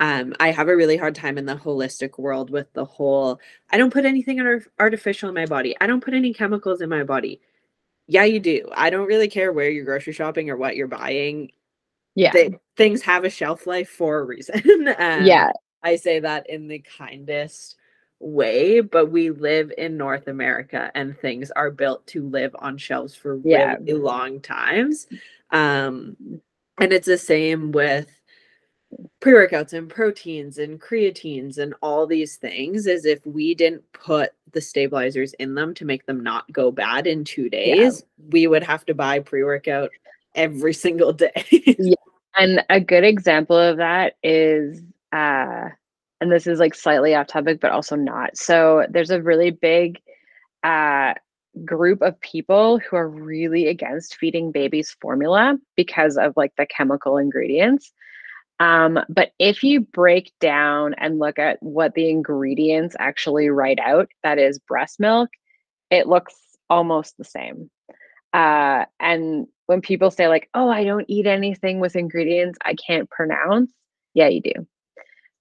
Um, 0.00 0.34
I 0.38 0.52
have 0.52 0.68
a 0.68 0.76
really 0.76 0.96
hard 0.96 1.16
time 1.16 1.38
in 1.38 1.46
the 1.46 1.56
holistic 1.56 2.18
world 2.18 2.50
with 2.50 2.72
the 2.72 2.84
whole 2.84 3.40
I 3.70 3.78
don't 3.78 3.92
put 3.92 4.04
anything 4.04 4.40
artificial 4.78 5.28
in 5.28 5.34
my 5.34 5.46
body. 5.46 5.76
I 5.80 5.86
don't 5.86 6.04
put 6.04 6.14
any 6.14 6.32
chemicals 6.32 6.80
in 6.80 6.88
my 6.88 7.02
body. 7.02 7.40
Yeah, 8.06 8.24
you 8.24 8.40
do. 8.40 8.68
I 8.74 8.90
don't 8.90 9.06
really 9.06 9.28
care 9.28 9.52
where 9.52 9.68
you're 9.70 9.84
grocery 9.84 10.12
shopping 10.12 10.50
or 10.50 10.56
what 10.56 10.76
you're 10.76 10.86
buying. 10.86 11.50
Yeah. 12.14 12.32
They, 12.32 12.58
things 12.76 13.02
have 13.02 13.24
a 13.24 13.30
shelf 13.30 13.66
life 13.66 13.88
for 13.88 14.18
a 14.18 14.24
reason. 14.24 14.62
um, 14.98 15.24
yeah. 15.24 15.50
I 15.82 15.96
say 15.96 16.20
that 16.20 16.48
in 16.50 16.68
the 16.68 16.80
kindest 16.80 17.76
way, 18.20 18.80
but 18.80 19.10
we 19.10 19.30
live 19.30 19.72
in 19.78 19.96
North 19.96 20.26
America 20.28 20.90
and 20.94 21.16
things 21.18 21.50
are 21.52 21.70
built 21.70 22.06
to 22.08 22.28
live 22.28 22.54
on 22.58 22.76
shelves 22.78 23.14
for 23.14 23.40
Yeah. 23.44 23.76
really 23.78 23.92
long 23.94 24.40
times. 24.40 25.06
Um, 25.50 26.16
and 26.80 26.92
it's 26.92 27.06
the 27.06 27.18
same 27.18 27.72
with 27.72 28.08
pre-workouts 29.20 29.72
and 29.72 29.88
proteins 29.90 30.58
and 30.58 30.80
creatines 30.80 31.58
and 31.58 31.74
all 31.82 32.06
these 32.06 32.36
things 32.36 32.86
as 32.86 33.04
if 33.04 33.24
we 33.26 33.54
didn't 33.54 33.84
put 33.92 34.30
the 34.52 34.60
stabilizers 34.60 35.34
in 35.34 35.54
them 35.54 35.74
to 35.74 35.84
make 35.84 36.06
them 36.06 36.22
not 36.22 36.50
go 36.52 36.70
bad 36.70 37.06
in 37.06 37.22
two 37.22 37.50
days 37.50 38.02
we 38.30 38.46
would 38.46 38.62
have 38.62 38.86
to 38.86 38.94
buy 38.94 39.18
pre-workout 39.18 39.90
every 40.34 40.72
single 40.72 41.12
day 41.12 41.32
And 42.36 42.64
a 42.70 42.80
good 42.80 43.04
example 43.04 43.56
of 43.58 43.78
that 43.78 44.14
is, 44.22 44.80
uh, 45.12 45.68
and 46.20 46.32
this 46.32 46.46
is 46.46 46.58
like 46.58 46.74
slightly 46.74 47.14
off 47.14 47.28
topic, 47.28 47.60
but 47.60 47.72
also 47.72 47.96
not. 47.96 48.36
So 48.36 48.86
there's 48.90 49.10
a 49.10 49.22
really 49.22 49.50
big 49.50 50.00
uh, 50.62 51.14
group 51.64 52.02
of 52.02 52.20
people 52.20 52.78
who 52.78 52.96
are 52.96 53.08
really 53.08 53.68
against 53.68 54.16
feeding 54.16 54.52
babies 54.52 54.96
formula 55.00 55.56
because 55.76 56.16
of 56.16 56.32
like 56.36 56.52
the 56.56 56.66
chemical 56.66 57.16
ingredients. 57.16 57.92
Um, 58.60 58.98
but 59.08 59.30
if 59.38 59.62
you 59.62 59.80
break 59.80 60.32
down 60.40 60.94
and 60.94 61.20
look 61.20 61.38
at 61.38 61.62
what 61.62 61.94
the 61.94 62.10
ingredients 62.10 62.96
actually 62.98 63.50
write 63.50 63.78
out, 63.78 64.08
that 64.24 64.38
is 64.38 64.58
breast 64.58 64.98
milk, 64.98 65.30
it 65.90 66.08
looks 66.08 66.34
almost 66.68 67.16
the 67.16 67.24
same. 67.24 67.70
Uh, 68.32 68.84
and 68.98 69.46
when 69.66 69.80
people 69.80 70.10
say 70.10 70.28
like, 70.28 70.48
"Oh, 70.54 70.68
I 70.68 70.84
don't 70.84 71.06
eat 71.08 71.26
anything 71.26 71.80
with 71.80 71.96
ingredients 71.96 72.58
I 72.64 72.74
can't 72.74 73.08
pronounce," 73.08 73.72
yeah, 74.14 74.28
you 74.28 74.40
do. 74.42 74.66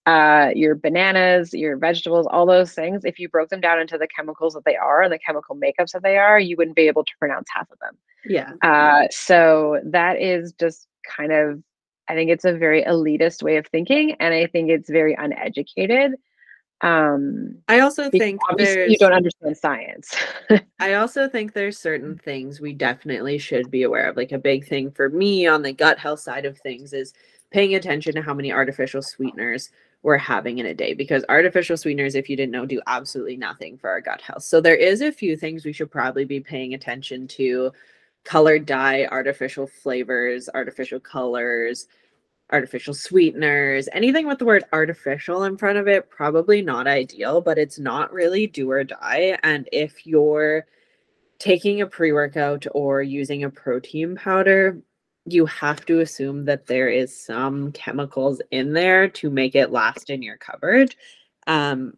Uh, 0.08 0.52
your 0.56 0.74
bananas, 0.74 1.54
your 1.54 1.76
vegetables, 1.76 2.26
all 2.32 2.46
those 2.46 2.72
things. 2.72 3.04
If 3.04 3.20
you 3.20 3.28
broke 3.28 3.50
them 3.50 3.60
down 3.60 3.82
into 3.82 3.98
the 3.98 4.08
chemicals 4.08 4.54
that 4.54 4.64
they 4.64 4.78
are 4.78 5.02
and 5.02 5.12
the 5.12 5.20
chemical 5.20 5.54
makeups 5.54 5.92
that 5.92 6.02
they 6.02 6.18
are, 6.18 6.40
you 6.40 6.56
wouldn't 6.56 6.78
be 6.78 6.88
able 6.88 7.04
to 7.04 7.12
pronounce 7.20 7.50
half 7.54 7.70
of 7.70 7.78
them. 7.80 7.98
yeah 8.26 8.52
Uh, 8.62 9.10
so 9.12 9.82
that 9.84 10.22
is 10.22 10.54
just 10.54 10.88
kind 11.06 11.34
of, 11.34 11.62
I 12.08 12.16
think 12.16 12.32
it's 12.32 12.46
a 12.46 12.54
very 12.54 12.84
elitist 12.84 13.44
way 13.44 13.58
of 13.58 13.68
thinking, 13.68 14.14
and 14.22 14.34
I 14.34 14.48
think 14.48 14.70
it's 14.70 14.90
very 14.90 15.14
uneducated. 15.14 16.14
Um, 16.80 17.58
i 17.68 17.80
also 17.80 18.10
think 18.10 18.40
obviously 18.50 18.92
you 18.92 18.98
don't 18.98 19.12
understand 19.12 19.58
science. 19.58 20.16
I 20.80 20.94
also 20.94 21.28
think 21.28 21.52
there's 21.52 21.78
certain 21.78 22.18
things 22.18 22.62
we 22.62 22.72
definitely 22.72 23.40
should 23.40 23.70
be 23.70 23.84
aware 23.84 24.08
of. 24.08 24.16
Like 24.16 24.32
a 24.32 24.38
big 24.38 24.70
thing 24.70 24.90
for 24.92 25.10
me 25.10 25.48
on 25.48 25.64
the 25.64 25.74
gut 25.74 26.00
health 26.00 26.22
side 26.22 26.46
of 26.46 26.58
things 26.60 26.94
is 26.94 27.14
paying 27.52 27.76
attention 27.76 28.14
to 28.14 28.22
how 28.22 28.34
many 28.34 28.54
artificial 28.54 29.02
sweeteners 29.02 29.70
we're 30.08 30.18
having 30.18 30.60
in 30.60 30.68
a 30.68 30.74
day 30.74 30.94
because 30.94 31.26
artificial 31.28 31.76
sweeteners 31.76 32.16
if 32.16 32.30
you 32.30 32.38
didn't 32.38 32.54
know 32.54 32.66
do 32.66 32.80
absolutely 32.88 33.36
nothing 33.36 33.78
for 33.78 33.90
our 33.90 34.00
gut 34.00 34.22
health. 34.22 34.42
So 34.42 34.62
there 34.62 34.74
is 34.74 35.02
a 35.02 35.12
few 35.12 35.36
things 35.36 35.66
we 35.66 35.74
should 35.74 35.92
probably 35.92 36.24
be 36.24 36.40
paying 36.40 36.74
attention 36.74 37.28
to 37.28 37.74
colored 38.24 38.66
dye, 38.66 39.06
artificial 39.12 39.68
flavors, 39.68 40.48
artificial 40.56 41.02
colors, 41.02 41.90
artificial 42.54 42.94
sweeteners, 42.94 43.90
anything 43.92 44.26
with 44.26 44.40
the 44.40 44.46
word 44.46 44.64
artificial 44.72 45.44
in 45.44 45.58
front 45.58 45.78
of 45.78 45.90
it, 45.90 46.10
probably 46.10 46.62
not 46.62 46.88
ideal, 46.88 47.42
but 47.42 47.58
it's 47.58 47.78
not 47.78 48.14
really 48.14 48.48
do 48.48 48.72
or 48.72 48.86
die. 48.86 49.38
And 49.44 49.68
if 49.74 50.08
you're 50.08 50.68
taking 51.38 51.82
a 51.82 51.86
pre 51.86 52.14
workout 52.14 52.66
or 52.72 53.02
using 53.02 53.44
a 53.44 53.50
protein 53.50 54.16
powder, 54.16 54.82
you 55.28 55.46
have 55.46 55.86
to 55.86 56.00
assume 56.00 56.46
that 56.46 56.68
there 56.68 56.90
is 56.90 57.16
some 57.16 57.72
chemicals 57.74 58.42
in 58.52 58.74
there 58.74 59.08
to 59.10 59.30
make 59.30 59.56
it 59.56 59.72
last 59.72 60.10
in 60.10 60.22
your 60.22 60.38
cupboard. 60.38 60.96
Um, 61.48 61.98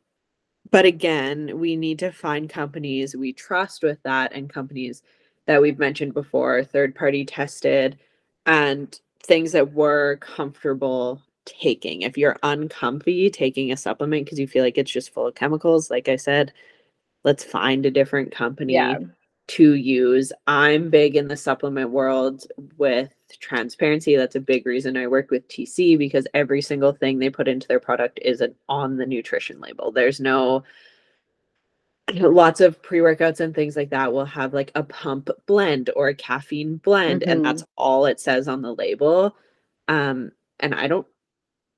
but 0.72 0.86
again, 0.86 1.60
we 1.60 1.76
need 1.76 2.00
to 2.00 2.12
find 2.12 2.50
companies 2.50 3.16
we 3.16 3.34
trust 3.34 3.84
with 3.84 4.02
that 4.04 4.34
and 4.34 4.52
companies 4.52 5.02
that 5.46 5.62
we've 5.62 5.80
mentioned 5.80 6.14
before, 6.14 6.64
third 6.64 6.96
party 6.96 7.26
tested, 7.26 7.98
and 8.46 9.00
things 9.24 9.52
that 9.52 9.74
we're 9.74 10.18
comfortable 10.18 11.24
taking. 11.46 12.04
If 12.04 12.18
you're 12.18 12.38
uncomfy 12.44 13.30
taking 13.30 13.72
a 13.72 13.78
supplement 13.78 14.26
because 14.26 14.40
you 14.40 14.48
feel 14.48 14.64
like 14.64 14.78
it's 14.78 14.92
just 14.92 15.14
full 15.14 15.28
of 15.28 15.36
chemicals, 15.36 15.90
like 15.90 16.08
I 16.08 16.16
said, 16.18 16.54
let's 17.24 17.44
find 17.44 17.86
a 17.86 17.92
different 17.92 18.32
company 18.32 18.74
Yeah. 18.74 19.00
To 19.50 19.74
use. 19.74 20.32
I'm 20.48 20.90
big 20.90 21.16
in 21.16 21.28
the 21.28 21.38
supplement 21.38 21.90
world 21.90 22.46
with 22.78 23.14
transparency. 23.40 24.16
That's 24.16 24.36
a 24.36 24.40
big 24.42 24.66
reason 24.66 24.96
I 24.98 25.08
work 25.08 25.32
with 25.32 25.48
TC 25.48 25.98
because 25.98 26.28
every 26.34 26.62
single 26.62 26.94
thing 26.94 27.20
they 27.20 27.30
put 27.30 27.48
into 27.48 27.68
their 27.68 27.80
product 27.80 28.20
is 28.22 28.42
an, 28.42 28.56
on 28.68 28.98
the 28.98 29.06
nutrition 29.06 29.60
label. 29.60 29.92
There's 29.92 30.20
no 30.20 30.64
lots 32.16 32.60
of 32.60 32.82
pre-workouts 32.82 33.40
and 33.40 33.54
things 33.54 33.76
like 33.76 33.92
that 33.92 34.12
will 34.12 34.26
have 34.26 34.54
like 34.54 34.72
a 34.76 34.84
pump 34.84 35.30
blend 35.46 35.90
or 35.96 36.08
a 36.08 36.16
caffeine 36.16 36.78
blend 36.78 37.24
and 37.24 37.42
Mhm. 37.42 37.44
that's 37.44 37.64
all 37.78 38.06
it 38.08 38.20
says 38.20 38.48
on 38.48 38.64
the 38.64 38.74
label 38.74 39.36
um 39.88 40.32
and 40.60 40.74
i 40.74 40.88
don't 40.88 41.06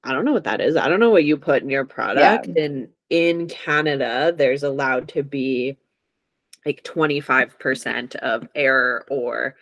i 0.06 0.14
don't 0.14 0.24
know 0.24 0.32
what 0.32 0.46
that 0.46 0.62
is 0.62 0.78
i 0.78 0.88
don't 0.88 1.02
know 1.02 1.10
what 1.10 1.26
you 1.26 1.36
put 1.36 1.62
in 1.64 1.70
your 1.70 1.84
product 1.84 2.48
and 2.58 2.88
in 3.10 3.48
canada 3.50 4.34
there's 4.38 4.64
allowed 4.64 5.10
to 5.10 5.22
be 5.22 5.78
like 6.66 6.84
25% 6.84 8.16
of 8.18 8.48
error 8.56 9.06
or 9.10 9.56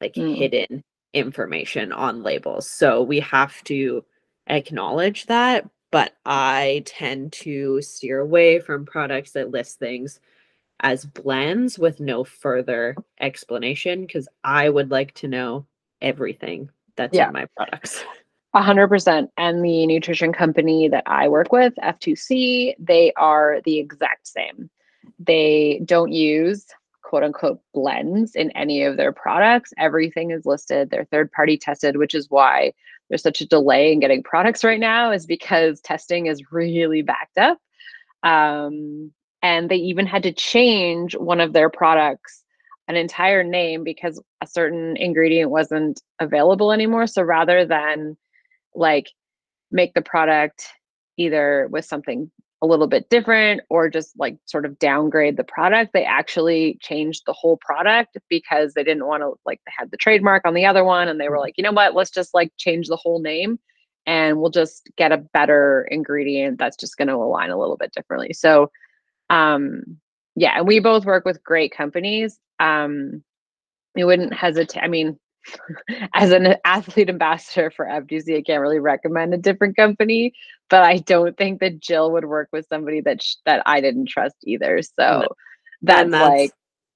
like 0.00 0.14
Mm. 0.16 0.36
hidden 0.36 0.84
information 1.14 1.92
on 1.92 2.22
labels 2.22 2.68
so 2.68 3.02
we 3.02 3.20
have 3.20 3.62
to 3.64 4.04
acknowledge 4.48 5.26
that 5.26 5.68
but 5.90 6.12
i 6.26 6.82
tend 6.86 7.32
to 7.32 7.80
steer 7.82 8.20
away 8.20 8.60
from 8.60 8.84
products 8.84 9.32
that 9.32 9.50
list 9.50 9.78
things 9.78 10.20
as 10.80 11.06
blends 11.06 11.78
with 11.78 12.00
no 12.00 12.24
further 12.24 12.94
explanation 13.20 14.02
because 14.02 14.28
i 14.44 14.68
would 14.68 14.90
like 14.90 15.14
to 15.14 15.28
know 15.28 15.66
everything 16.02 16.68
that's 16.96 17.16
Yeah. 17.16 17.28
in 17.28 17.32
my 17.32 17.46
products 17.56 18.04
A 18.54 18.62
hundred 18.62 18.88
percent. 18.88 19.30
And 19.36 19.64
the 19.64 19.86
nutrition 19.86 20.32
company 20.32 20.88
that 20.88 21.04
I 21.06 21.28
work 21.28 21.52
with, 21.52 21.74
F2C, 21.82 22.74
they 22.78 23.12
are 23.16 23.60
the 23.64 23.78
exact 23.78 24.26
same. 24.26 24.70
They 25.18 25.80
don't 25.84 26.12
use 26.12 26.66
quote 27.02 27.22
unquote 27.22 27.60
blends 27.72 28.34
in 28.34 28.50
any 28.52 28.82
of 28.82 28.96
their 28.96 29.12
products. 29.12 29.72
Everything 29.78 30.32
is 30.32 30.44
listed. 30.44 30.90
They're 30.90 31.04
third 31.04 31.30
party 31.30 31.56
tested, 31.56 31.96
which 31.96 32.14
is 32.14 32.28
why 32.28 32.72
there's 33.08 33.22
such 33.22 33.40
a 33.40 33.46
delay 33.46 33.92
in 33.92 34.00
getting 34.00 34.22
products 34.22 34.64
right 34.64 34.80
now, 34.80 35.12
is 35.12 35.26
because 35.26 35.80
testing 35.80 36.26
is 36.26 36.50
really 36.50 37.02
backed 37.02 37.38
up. 37.38 37.58
Um, 38.22 39.12
and 39.42 39.70
they 39.70 39.76
even 39.76 40.06
had 40.06 40.24
to 40.24 40.32
change 40.32 41.14
one 41.14 41.40
of 41.40 41.52
their 41.52 41.70
products 41.70 42.42
an 42.88 42.96
entire 42.96 43.44
name 43.44 43.84
because 43.84 44.20
a 44.40 44.46
certain 44.46 44.96
ingredient 44.96 45.50
wasn't 45.50 46.02
available 46.20 46.72
anymore. 46.72 47.06
So 47.06 47.22
rather 47.22 47.64
than 47.64 48.16
like 48.74 49.10
make 49.70 49.94
the 49.94 50.02
product 50.02 50.68
either 51.16 51.68
with 51.70 51.84
something 51.84 52.30
a 52.62 52.66
little 52.66 52.86
bit 52.86 53.10
different 53.10 53.60
or 53.68 53.90
just 53.90 54.18
like 54.18 54.38
sort 54.46 54.64
of 54.64 54.78
downgrade 54.78 55.36
the 55.36 55.44
product, 55.44 55.92
they 55.92 56.04
actually 56.04 56.78
changed 56.80 57.22
the 57.26 57.32
whole 57.32 57.58
product 57.58 58.16
because 58.30 58.72
they 58.74 58.82
didn't 58.82 59.06
want 59.06 59.22
to 59.22 59.34
like 59.44 59.60
they 59.66 59.72
had 59.76 59.90
the 59.90 59.96
trademark 59.96 60.46
on 60.46 60.54
the 60.54 60.64
other 60.66 60.84
one 60.84 61.08
and 61.08 61.20
they 61.20 61.28
were 61.28 61.36
Mm-hmm. 61.36 61.40
like, 61.40 61.54
you 61.58 61.64
know 61.64 61.72
what, 61.72 61.94
let's 61.94 62.10
just 62.10 62.32
like 62.34 62.52
change 62.56 62.88
the 62.88 62.96
whole 62.96 63.20
name 63.20 63.58
and 64.06 64.40
we'll 64.40 64.50
just 64.50 64.88
get 64.96 65.12
a 65.12 65.18
better 65.18 65.86
ingredient 65.90 66.58
that's 66.58 66.76
just 66.76 66.96
going 66.96 67.08
to 67.08 67.14
align 67.14 67.50
a 67.50 67.58
little 67.58 67.76
bit 67.76 67.92
differently. 67.92 68.32
So 68.32 68.70
um 69.30 69.98
yeah, 70.34 70.58
and 70.58 70.66
we 70.66 70.80
both 70.80 71.04
work 71.04 71.24
with 71.24 71.42
great 71.44 71.72
companies. 71.72 72.38
Um 72.58 73.22
we 73.94 74.04
wouldn't 74.04 74.34
hesitate. 74.34 74.82
I 74.82 74.88
mean, 74.88 75.18
as 76.14 76.30
an 76.32 76.54
athlete 76.64 77.08
ambassador 77.08 77.70
for 77.70 77.86
F2C, 77.86 78.38
I 78.38 78.42
can't 78.42 78.60
really 78.60 78.80
recommend 78.80 79.34
a 79.34 79.38
different 79.38 79.76
company, 79.76 80.32
but 80.70 80.82
I 80.82 80.98
don't 80.98 81.36
think 81.36 81.60
that 81.60 81.80
Jill 81.80 82.12
would 82.12 82.24
work 82.24 82.48
with 82.52 82.66
somebody 82.68 83.00
that 83.02 83.22
sh- 83.22 83.36
that 83.44 83.62
I 83.66 83.80
didn't 83.80 84.06
trust 84.08 84.36
either. 84.44 84.80
So 84.82 85.26
that's, 85.82 86.10
that's- 86.10 86.50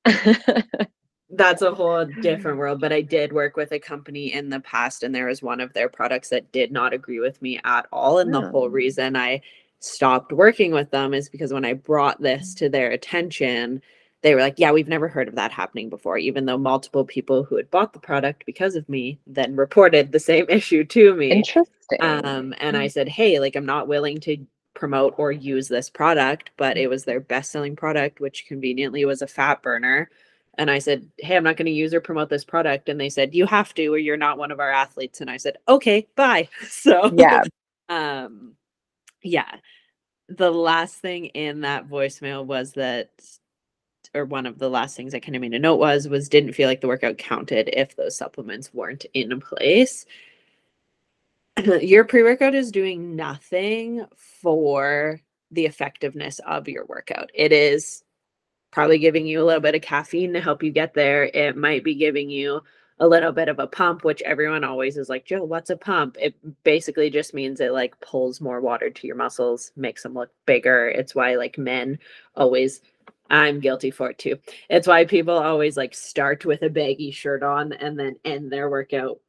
like 0.04 0.88
that's 1.32 1.62
a 1.62 1.72
whole 1.72 2.04
different 2.22 2.58
world 2.58 2.80
but 2.80 2.92
i 2.92 3.00
did 3.00 3.32
work 3.32 3.56
with 3.56 3.70
a 3.72 3.78
company 3.78 4.32
in 4.32 4.48
the 4.48 4.58
past 4.60 5.02
and 5.04 5.14
there 5.14 5.26
was 5.26 5.42
one 5.42 5.60
of 5.60 5.72
their 5.74 5.88
products 5.88 6.28
that 6.30 6.50
did 6.50 6.72
not 6.72 6.92
agree 6.92 7.20
with 7.20 7.40
me 7.40 7.60
at 7.64 7.86
all 7.92 8.18
and 8.18 8.34
the 8.34 8.40
whole 8.50 8.64
Oh. 8.64 8.68
reason 8.68 9.14
i 9.14 9.40
stopped 9.78 10.32
working 10.32 10.72
with 10.72 10.90
them 10.90 11.14
is 11.14 11.28
because 11.28 11.52
when 11.52 11.64
i 11.64 11.72
brought 11.74 12.20
this 12.20 12.52
to 12.54 12.68
their 12.68 12.90
attention 12.90 13.80
they 14.22 14.34
were 14.34 14.40
like 14.40 14.54
yeah 14.58 14.70
we've 14.72 14.88
never 14.88 15.08
heard 15.08 15.28
of 15.28 15.34
that 15.34 15.52
happening 15.52 15.88
before 15.88 16.18
even 16.18 16.44
though 16.44 16.58
multiple 16.58 17.04
people 17.04 17.42
who 17.44 17.56
had 17.56 17.70
bought 17.70 17.92
the 17.92 17.98
product 17.98 18.44
because 18.46 18.74
of 18.76 18.88
me 18.88 19.18
then 19.26 19.56
reported 19.56 20.12
the 20.12 20.20
same 20.20 20.46
issue 20.48 20.84
to 20.84 21.14
me. 21.14 21.30
Interesting. 21.30 21.98
um 22.00 22.54
and 22.58 22.76
i 22.76 22.86
said 22.86 23.08
hey 23.08 23.40
like 23.40 23.56
i'm 23.56 23.66
not 23.66 23.88
willing 23.88 24.18
to 24.20 24.36
promote 24.74 25.14
or 25.18 25.32
use 25.32 25.68
this 25.68 25.90
product 25.90 26.50
but 26.56 26.76
it 26.76 26.88
was 26.88 27.04
their 27.04 27.20
best 27.20 27.50
selling 27.50 27.76
product 27.76 28.20
which 28.20 28.46
conveniently 28.46 29.04
was 29.04 29.20
a 29.22 29.26
fat 29.26 29.62
burner. 29.62 30.08
And 30.58 30.70
i 30.70 30.78
said 30.78 31.08
hey 31.18 31.36
i'm 31.36 31.44
not 31.44 31.56
going 31.56 31.66
to 31.66 31.72
use 31.72 31.92
or 31.94 32.00
promote 32.00 32.28
this 32.28 32.44
product. 32.44 32.88
And 32.88 33.00
they 33.00 33.08
said 33.08 33.34
you 33.34 33.46
have 33.46 33.74
to 33.74 33.86
or 33.88 33.98
you're 33.98 34.16
not 34.16 34.38
one 34.38 34.50
of 34.52 34.60
our 34.60 34.70
athletes. 34.70 35.20
And 35.20 35.30
i 35.30 35.36
said 35.36 35.56
okay 35.68 36.06
bye. 36.16 36.48
So 36.68 37.10
yeah, 37.16 37.42
um 37.88 38.54
yeah. 39.22 39.56
The 40.28 40.50
last 40.50 40.96
thing 40.96 41.26
in 41.26 41.62
that 41.62 41.88
voicemail 41.88 42.44
was 42.46 42.72
that 42.74 43.10
or 44.14 44.24
one 44.24 44.46
of 44.46 44.58
the 44.58 44.68
last 44.68 44.96
things 44.96 45.14
i 45.14 45.20
kind 45.20 45.36
of 45.36 45.42
made 45.42 45.54
a 45.54 45.58
note 45.58 45.76
was 45.76 46.08
was 46.08 46.28
didn't 46.28 46.52
feel 46.52 46.68
like 46.68 46.80
the 46.80 46.88
workout 46.88 47.18
counted 47.18 47.70
if 47.72 47.96
those 47.96 48.16
supplements 48.16 48.72
weren't 48.74 49.06
in 49.14 49.40
place. 49.40 50.06
Your 51.80 52.04
pre-workout 52.04 52.54
is 52.54 52.70
doing 52.70 53.16
nothing 53.16 54.06
for 54.16 55.20
the 55.50 55.66
effectiveness 55.66 56.40
of 56.46 56.68
your 56.68 56.84
workout. 56.86 57.30
It 57.34 57.52
is 57.52 58.04
probably 58.70 58.98
giving 58.98 59.26
you 59.26 59.42
a 59.42 59.44
little 59.44 59.60
bit 59.60 59.74
of 59.74 59.82
caffeine 59.82 60.32
to 60.34 60.40
help 60.40 60.62
you 60.62 60.70
get 60.70 60.94
there. 60.94 61.24
It 61.24 61.56
might 61.56 61.82
be 61.82 61.96
giving 61.96 62.30
you 62.30 62.62
a 63.00 63.08
little 63.08 63.32
bit 63.32 63.48
of 63.48 63.58
a 63.58 63.66
pump 63.66 64.04
which 64.04 64.20
everyone 64.22 64.62
always 64.62 64.98
is 64.98 65.08
like 65.08 65.24
joe 65.24 65.42
what's 65.42 65.70
a 65.70 65.76
pump? 65.76 66.16
It 66.20 66.34
basically 66.64 67.08
just 67.10 67.32
means 67.32 67.58
it 67.58 67.72
like 67.72 67.98
pulls 68.00 68.40
more 68.42 68.60
water 68.60 68.90
to 68.90 69.06
your 69.06 69.16
muscles 69.16 69.72
makes 69.74 70.02
them 70.02 70.14
look 70.14 70.30
bigger. 70.46 70.88
It's 70.88 71.14
why 71.14 71.34
like 71.36 71.58
men 71.58 71.98
always 72.36 72.80
i'm 73.30 73.60
guilty 73.60 73.90
for 73.90 74.10
it 74.10 74.18
too 74.18 74.36
it's 74.68 74.86
why 74.86 75.04
people 75.04 75.36
always 75.36 75.76
like 75.76 75.94
start 75.94 76.44
with 76.44 76.62
a 76.62 76.70
baggy 76.70 77.10
shirt 77.10 77.42
on 77.42 77.72
and 77.72 77.98
then 77.98 78.16
end 78.24 78.50
their 78.52 78.68
workout 78.68 79.20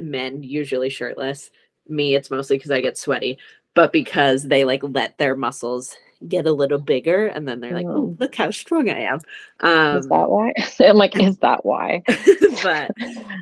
men 0.00 0.42
usually 0.42 0.90
shirtless 0.90 1.50
me 1.88 2.14
it's 2.14 2.30
mostly 2.30 2.56
because 2.56 2.70
i 2.70 2.80
get 2.80 2.96
sweaty 2.96 3.38
but 3.74 3.92
because 3.92 4.44
they 4.44 4.64
like 4.64 4.82
let 4.82 5.16
their 5.18 5.36
muscles 5.36 5.96
get 6.26 6.46
a 6.46 6.52
little 6.52 6.80
bigger 6.80 7.28
and 7.28 7.46
then 7.46 7.60
they're 7.60 7.74
like 7.74 7.86
oh 7.86 8.16
look 8.18 8.34
how 8.34 8.50
strong 8.50 8.90
i 8.90 9.00
am 9.00 9.20
um 9.60 9.98
is 9.98 10.08
that 10.08 10.28
why? 10.28 10.52
I'm 10.80 10.96
like, 10.96 11.18
is 11.18 11.38
that 11.38 11.64
why? 11.64 12.02
but 12.62 12.90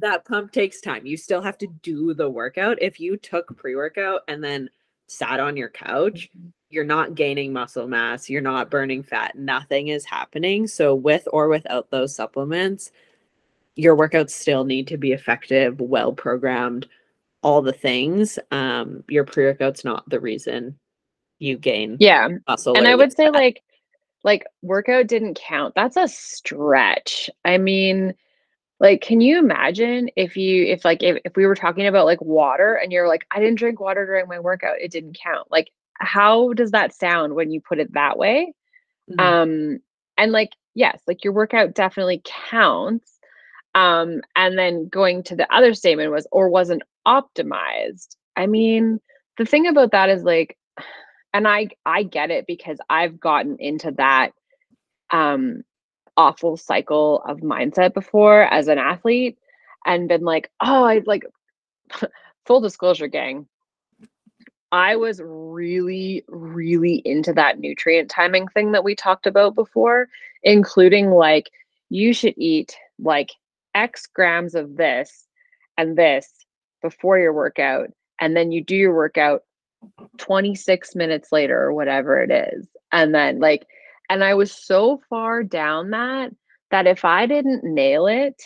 that 0.02 0.24
pump 0.26 0.52
takes 0.52 0.80
time. 0.80 1.06
You 1.06 1.16
still 1.16 1.42
have 1.42 1.58
to 1.58 1.66
do 1.82 2.14
the 2.14 2.28
workout. 2.28 2.78
If 2.80 3.00
you 3.00 3.16
took 3.16 3.56
pre 3.56 3.76
workout 3.76 4.22
and 4.28 4.42
then 4.42 4.68
sat 5.08 5.40
on 5.40 5.56
your 5.56 5.70
couch, 5.70 6.28
you're 6.68 6.84
not 6.84 7.14
gaining 7.14 7.52
muscle 7.52 7.86
mass, 7.86 8.28
you're 8.28 8.42
not 8.42 8.70
burning 8.70 9.02
fat, 9.02 9.36
nothing 9.36 9.88
is 9.88 10.04
happening. 10.04 10.66
So, 10.66 10.94
with 10.94 11.26
or 11.32 11.48
without 11.48 11.90
those 11.90 12.14
supplements, 12.14 12.90
your 13.76 13.96
workouts 13.96 14.30
still 14.30 14.64
need 14.64 14.88
to 14.88 14.96
be 14.96 15.12
effective, 15.12 15.80
well 15.80 16.12
programmed, 16.12 16.86
all 17.42 17.62
the 17.62 17.72
things. 17.72 18.38
Um, 18.50 19.04
your 19.08 19.24
pre 19.24 19.44
workout's 19.44 19.84
not 19.84 20.08
the 20.08 20.20
reason 20.20 20.78
you 21.38 21.58
gain 21.58 21.96
yeah, 22.00 22.28
muscle. 22.48 22.76
and 22.76 22.88
I 22.88 22.94
would 22.94 23.12
say 23.12 23.26
fat. 23.26 23.34
like 23.34 23.62
like 24.24 24.44
workout 24.62 25.06
didn't 25.06 25.38
count. 25.38 25.74
That's 25.74 25.96
a 25.96 26.08
stretch. 26.08 27.30
I 27.44 27.58
mean, 27.58 28.14
like 28.80 29.02
can 29.02 29.20
you 29.20 29.38
imagine 29.38 30.10
if 30.16 30.36
you 30.36 30.64
if 30.64 30.84
like 30.84 31.02
if, 31.02 31.18
if 31.24 31.36
we 31.36 31.46
were 31.46 31.54
talking 31.54 31.86
about 31.86 32.06
like 32.06 32.20
water 32.20 32.74
and 32.74 32.90
you're 32.90 33.08
like 33.08 33.26
I 33.30 33.38
didn't 33.38 33.58
drink 33.58 33.78
water 33.78 34.04
during 34.04 34.26
my 34.28 34.40
workout, 34.40 34.80
it 34.80 34.90
didn't 34.90 35.18
count. 35.22 35.50
Like 35.50 35.70
how 36.00 36.52
does 36.52 36.70
that 36.72 36.94
sound 36.94 37.34
when 37.34 37.50
you 37.50 37.60
put 37.60 37.78
it 37.78 37.92
that 37.94 38.18
way? 38.18 38.52
Mhm. 39.10 39.20
Um 39.20 39.80
and 40.18 40.32
like 40.32 40.50
yes, 40.74 41.00
like 41.06 41.24
your 41.24 41.32
workout 41.32 41.74
definitely 41.74 42.22
counts. 42.24 43.18
Um 43.74 44.22
and 44.36 44.58
then 44.58 44.88
going 44.88 45.22
to 45.24 45.36
the 45.36 45.52
other 45.54 45.74
statement 45.74 46.10
was 46.12 46.26
or 46.32 46.48
wasn't 46.48 46.82
optimized. 47.06 48.16
I 48.36 48.46
mean, 48.46 49.00
the 49.38 49.44
thing 49.46 49.66
about 49.66 49.92
that 49.92 50.08
is 50.10 50.22
like 50.24 50.56
and 51.34 51.46
I 51.48 51.68
I 51.84 52.02
get 52.04 52.30
it 52.30 52.46
because 52.46 52.78
I've 52.88 53.20
gotten 53.20 53.56
into 53.58 53.92
that 53.92 54.30
um 55.10 55.62
awful 56.16 56.56
cycle 56.56 57.22
of 57.28 57.38
mindset 57.40 57.94
before 57.94 58.42
as 58.44 58.68
an 58.68 58.78
athlete 58.78 59.38
and 59.84 60.08
been 60.08 60.22
like, 60.22 60.50
oh, 60.60 60.84
I 60.84 61.02
like 61.06 61.24
full 62.46 62.60
disclosure 62.60 63.08
gang. 63.08 63.46
I 64.72 64.96
was 64.96 65.20
really, 65.24 66.24
really 66.28 67.02
into 67.04 67.32
that 67.34 67.60
nutrient 67.60 68.10
timing 68.10 68.48
thing 68.48 68.72
that 68.72 68.84
we 68.84 68.94
talked 68.94 69.26
about 69.26 69.54
before, 69.54 70.08
including 70.42 71.10
like 71.10 71.50
you 71.88 72.12
should 72.12 72.34
eat 72.36 72.76
like 72.98 73.30
X 73.74 74.06
grams 74.06 74.54
of 74.54 74.76
this 74.76 75.26
and 75.78 75.96
this 75.96 76.32
before 76.82 77.18
your 77.18 77.32
workout. 77.32 77.90
And 78.20 78.36
then 78.36 78.50
you 78.50 78.62
do 78.64 78.74
your 78.74 78.94
workout 78.94 79.42
26 80.18 80.94
minutes 80.94 81.30
later 81.30 81.60
or 81.60 81.72
whatever 81.72 82.20
it 82.20 82.30
is. 82.30 82.66
And 82.92 83.14
then 83.14 83.38
like, 83.38 83.66
and 84.08 84.24
I 84.24 84.34
was 84.34 84.52
so 84.52 85.00
far 85.08 85.42
down 85.42 85.90
that 85.90 86.32
that 86.70 86.86
if 86.86 87.04
I 87.04 87.26
didn't 87.26 87.64
nail 87.64 88.06
it, 88.06 88.42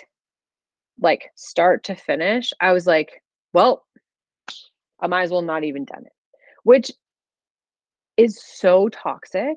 like 1.00 1.30
start 1.34 1.84
to 1.84 1.94
finish, 1.94 2.52
I 2.60 2.72
was 2.72 2.86
like, 2.86 3.22
well, 3.52 3.84
I 5.00 5.06
might 5.06 5.22
as 5.22 5.30
well 5.30 5.42
not 5.42 5.64
even 5.64 5.84
done 5.84 6.04
it, 6.04 6.12
which 6.62 6.92
is 8.16 8.42
so 8.42 8.88
toxic. 8.88 9.56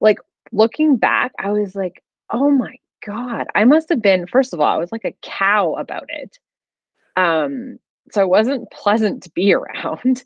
Like 0.00 0.18
looking 0.52 0.96
back, 0.96 1.32
I 1.38 1.50
was 1.50 1.74
like, 1.74 2.02
oh 2.30 2.50
my 2.50 2.76
God, 3.04 3.46
I 3.54 3.64
must 3.64 3.88
have 3.88 4.02
been, 4.02 4.26
first 4.26 4.52
of 4.52 4.60
all, 4.60 4.74
I 4.74 4.78
was 4.78 4.92
like 4.92 5.04
a 5.04 5.16
cow 5.22 5.74
about 5.74 6.06
it. 6.08 6.38
Um, 7.16 7.78
so 8.10 8.22
it 8.22 8.28
wasn't 8.28 8.70
pleasant 8.70 9.22
to 9.24 9.30
be 9.30 9.54
around. 9.54 10.24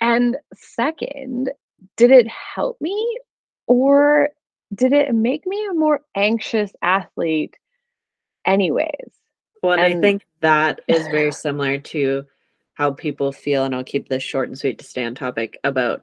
And 0.00 0.36
second, 0.54 1.50
did 1.96 2.10
it 2.10 2.26
help 2.28 2.80
me 2.80 3.18
or 3.66 4.30
did 4.74 4.92
it 4.92 5.14
make 5.14 5.46
me 5.46 5.66
a 5.70 5.74
more 5.74 6.00
anxious 6.14 6.72
athlete 6.82 7.56
anyways? 8.44 9.10
Well, 9.62 9.78
and, 9.78 9.82
I 9.82 10.00
think 10.00 10.26
that 10.40 10.80
is 10.88 11.06
very 11.08 11.32
similar 11.46 11.78
to 11.78 12.24
how 12.80 12.90
people 12.90 13.30
feel, 13.30 13.64
and 13.64 13.74
I'll 13.74 13.84
keep 13.84 14.08
this 14.08 14.22
short 14.22 14.48
and 14.48 14.58
sweet 14.58 14.78
to 14.78 14.84
stay 14.86 15.04
on 15.04 15.14
topic 15.14 15.58
about 15.64 16.02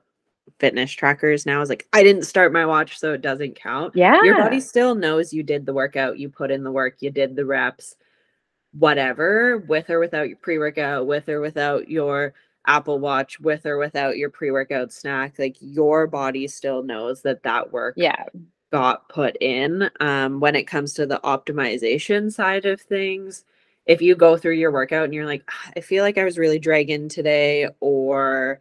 fitness 0.60 0.92
trackers 0.92 1.44
now. 1.44 1.60
Is 1.60 1.70
like, 1.70 1.88
I 1.92 2.04
didn't 2.04 2.28
start 2.28 2.54
my 2.54 2.68
watch, 2.68 3.00
so 3.00 3.14
it 3.14 3.24
doesn't 3.24 3.56
count. 3.56 3.96
Yeah. 3.96 4.22
Your 4.22 4.38
body 4.38 4.60
still 4.60 4.94
knows 4.94 5.34
you 5.34 5.42
did 5.42 5.66
the 5.66 5.74
workout, 5.74 6.20
you 6.20 6.30
put 6.30 6.52
in 6.52 6.64
the 6.64 6.72
work, 6.72 6.98
you 7.00 7.10
did 7.10 7.36
the 7.36 7.48
reps, 7.48 7.96
whatever, 8.78 9.58
with 9.68 9.90
or 9.90 10.00
without 10.00 10.28
your 10.28 10.38
pre 10.38 10.60
workout, 10.60 11.08
with 11.08 11.28
or 11.30 11.42
without 11.42 11.90
your 11.90 12.36
Apple 12.68 13.00
Watch 13.00 13.40
with 13.40 13.66
or 13.66 13.80
without 13.80 14.18
your 14.18 14.30
pre 14.30 14.52
workout 14.52 14.94
snack, 14.94 15.40
like 15.40 15.56
your 15.60 16.06
body 16.06 16.48
still 16.48 16.84
knows 16.84 17.24
that 17.24 17.42
that 17.42 17.74
work 17.74 17.96
Yeah. 17.98 18.26
got 18.72 19.10
put 19.10 19.36
in. 19.42 19.90
Um, 20.00 20.40
when 20.40 20.56
it 20.56 20.68
comes 20.68 20.94
to 20.94 21.08
the 21.08 21.20
optimization 21.24 22.32
side 22.32 22.68
of 22.68 22.80
things, 22.80 23.46
if 23.88 24.02
you 24.02 24.16
go 24.16 24.38
through 24.38 24.56
your 24.56 24.72
workout 24.72 25.06
and 25.06 25.14
you're 25.14 25.26
like, 25.26 25.44
"Ah, 25.50 25.72
I 25.78 25.82
feel 25.82 26.04
like 26.04 26.18
I 26.20 26.26
was 26.26 26.38
really 26.38 26.60
dragging 26.60 27.10
today, 27.10 27.70
or 27.82 28.60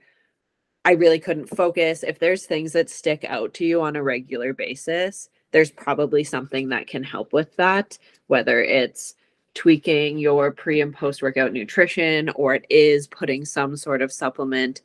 I 0.84 0.92
really 0.92 1.18
couldn't 1.20 1.48
focus, 1.48 2.04
if 2.04 2.18
there's 2.20 2.46
things 2.46 2.72
that 2.72 2.90
stick 2.90 3.24
out 3.28 3.54
to 3.54 3.64
you 3.66 3.82
on 3.82 3.96
a 3.96 4.02
regular 4.04 4.52
basis, 4.54 5.28
there's 5.52 5.70
probably 5.72 6.24
something 6.24 6.68
that 6.70 6.86
can 6.86 7.02
help 7.02 7.32
with 7.32 7.56
that, 7.56 7.98
whether 8.28 8.62
it's 8.62 9.14
tweaking 9.54 10.18
your 10.18 10.52
pre 10.52 10.80
and 10.80 10.94
post 10.94 11.22
workout 11.22 11.52
nutrition 11.52 12.28
or 12.30 12.54
it 12.56 12.66
is 12.70 13.08
putting 13.08 13.44
some 13.44 13.76
sort 13.76 14.02
of 14.02 14.12
supplement 14.12 14.82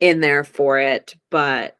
in 0.00 0.20
there 0.20 0.44
for 0.44 0.78
it. 0.78 1.16
But 1.30 1.78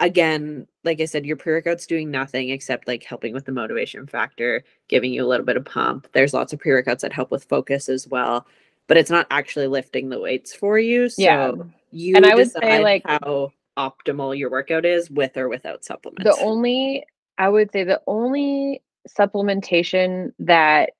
again, 0.00 0.66
like 0.82 1.00
I 1.00 1.04
said, 1.04 1.24
your 1.26 1.36
pre 1.36 1.52
workout's 1.52 1.86
doing 1.86 2.10
nothing 2.10 2.48
except 2.50 2.88
like 2.88 3.04
helping 3.04 3.32
with 3.32 3.44
the 3.44 3.52
motivation 3.52 4.06
factor, 4.06 4.64
giving 4.88 5.12
you 5.12 5.24
a 5.24 5.28
little 5.28 5.46
bit 5.46 5.56
of 5.56 5.64
pump. 5.64 6.08
There's 6.12 6.34
lots 6.34 6.52
of 6.52 6.58
pre 6.58 6.72
workouts 6.72 7.00
that 7.00 7.12
help 7.12 7.30
with 7.30 7.44
focus 7.44 7.88
as 7.88 8.08
well, 8.08 8.46
but 8.88 8.96
it's 8.96 9.10
not 9.10 9.26
actually 9.30 9.68
lifting 9.68 10.08
the 10.08 10.18
weights 10.18 10.54
for 10.54 10.78
you. 10.78 11.08
So 11.08 11.22
Yeah. 11.22 11.52
you 11.92 12.16
And 12.16 12.26
I 12.26 12.34
would 12.34 12.50
say, 12.50 12.82
like- 12.82 13.02
how 13.06 13.52
optimal 13.76 14.36
your 14.36 14.50
workout 14.50 14.84
is 14.84 15.10
with 15.10 15.36
or 15.36 15.48
without 15.48 15.84
supplements. 15.84 16.24
The 16.24 16.44
only, 16.44 17.04
I 17.38 17.48
would 17.48 17.70
say, 17.72 17.84
the 17.84 18.02
only 18.06 18.82
supplementation 19.08 20.32
that 20.40 20.90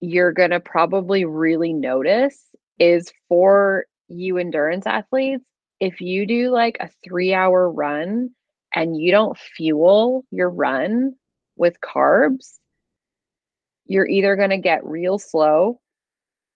you're 0.00 0.32
going 0.32 0.50
to 0.50 0.60
probably 0.60 1.24
really 1.24 1.72
notice 1.72 2.44
is 2.78 3.12
for 3.28 3.86
you 4.08 4.38
endurance 4.38 4.86
athletes. 4.86 5.44
If 5.80 6.00
you 6.00 6.26
do 6.26 6.50
like 6.50 6.76
a 6.80 6.90
three 7.04 7.32
hour 7.34 7.70
run 7.70 8.30
and 8.74 8.96
you 9.00 9.10
don't 9.10 9.36
fuel 9.36 10.24
your 10.30 10.50
run 10.50 11.14
with 11.56 11.80
carbs, 11.80 12.58
you're 13.86 14.08
either 14.08 14.36
going 14.36 14.50
to 14.50 14.58
get 14.58 14.84
real 14.84 15.18
slow 15.18 15.80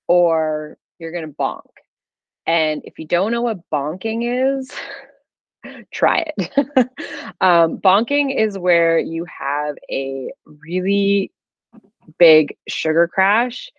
or 0.06 0.78
you're 0.98 1.12
going 1.12 1.26
to 1.26 1.32
bonk. 1.32 1.62
And 2.46 2.82
if 2.84 2.98
you 2.98 3.06
don't 3.06 3.32
know 3.32 3.42
what 3.42 3.68
bonking 3.72 4.58
is, 4.58 4.70
try 5.92 6.26
it. 6.36 6.50
um, 7.40 7.78
bonking 7.78 8.36
is 8.36 8.58
where 8.58 8.98
you 8.98 9.24
have 9.24 9.76
a 9.90 10.30
really 10.44 11.32
big 12.18 12.56
sugar 12.68 13.08
crash 13.08 13.70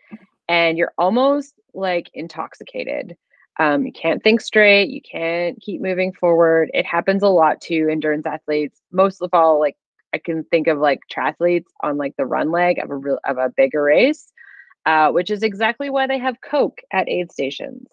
and 0.47 0.77
you're 0.77 0.93
almost 0.97 1.53
like 1.73 2.09
intoxicated. 2.13 3.15
Um, 3.57 3.85
you 3.85 3.91
can't 3.93 4.21
think 4.23 4.41
straight, 4.41 4.89
you 4.89 5.01
can't 5.01 5.61
keep 5.61 5.81
moving 5.81 6.11
forward. 6.13 6.69
It 6.73 6.85
happens 6.85 7.23
a 7.23 7.29
lot 7.29 7.61
to 7.61 7.89
endurance 7.89 8.25
athletes. 8.25 8.81
Most 8.91 9.21
of 9.21 9.29
all, 9.33 9.59
like 9.59 9.77
I 10.13 10.17
can 10.17 10.43
think 10.45 10.67
of 10.67 10.77
like 10.77 10.99
triathletes 11.11 11.67
on 11.81 11.97
like 11.97 12.15
the 12.17 12.25
run 12.25 12.51
leg 12.51 12.79
of 12.79 12.89
a 12.89 12.95
real 12.95 13.19
of 13.25 13.37
a 13.37 13.49
bigger 13.55 13.83
race, 13.83 14.31
uh, 14.85 15.11
which 15.11 15.31
is 15.31 15.43
exactly 15.43 15.89
why 15.89 16.07
they 16.07 16.19
have 16.19 16.41
Coke 16.41 16.81
at 16.91 17.09
aid 17.09 17.31
stations. 17.31 17.87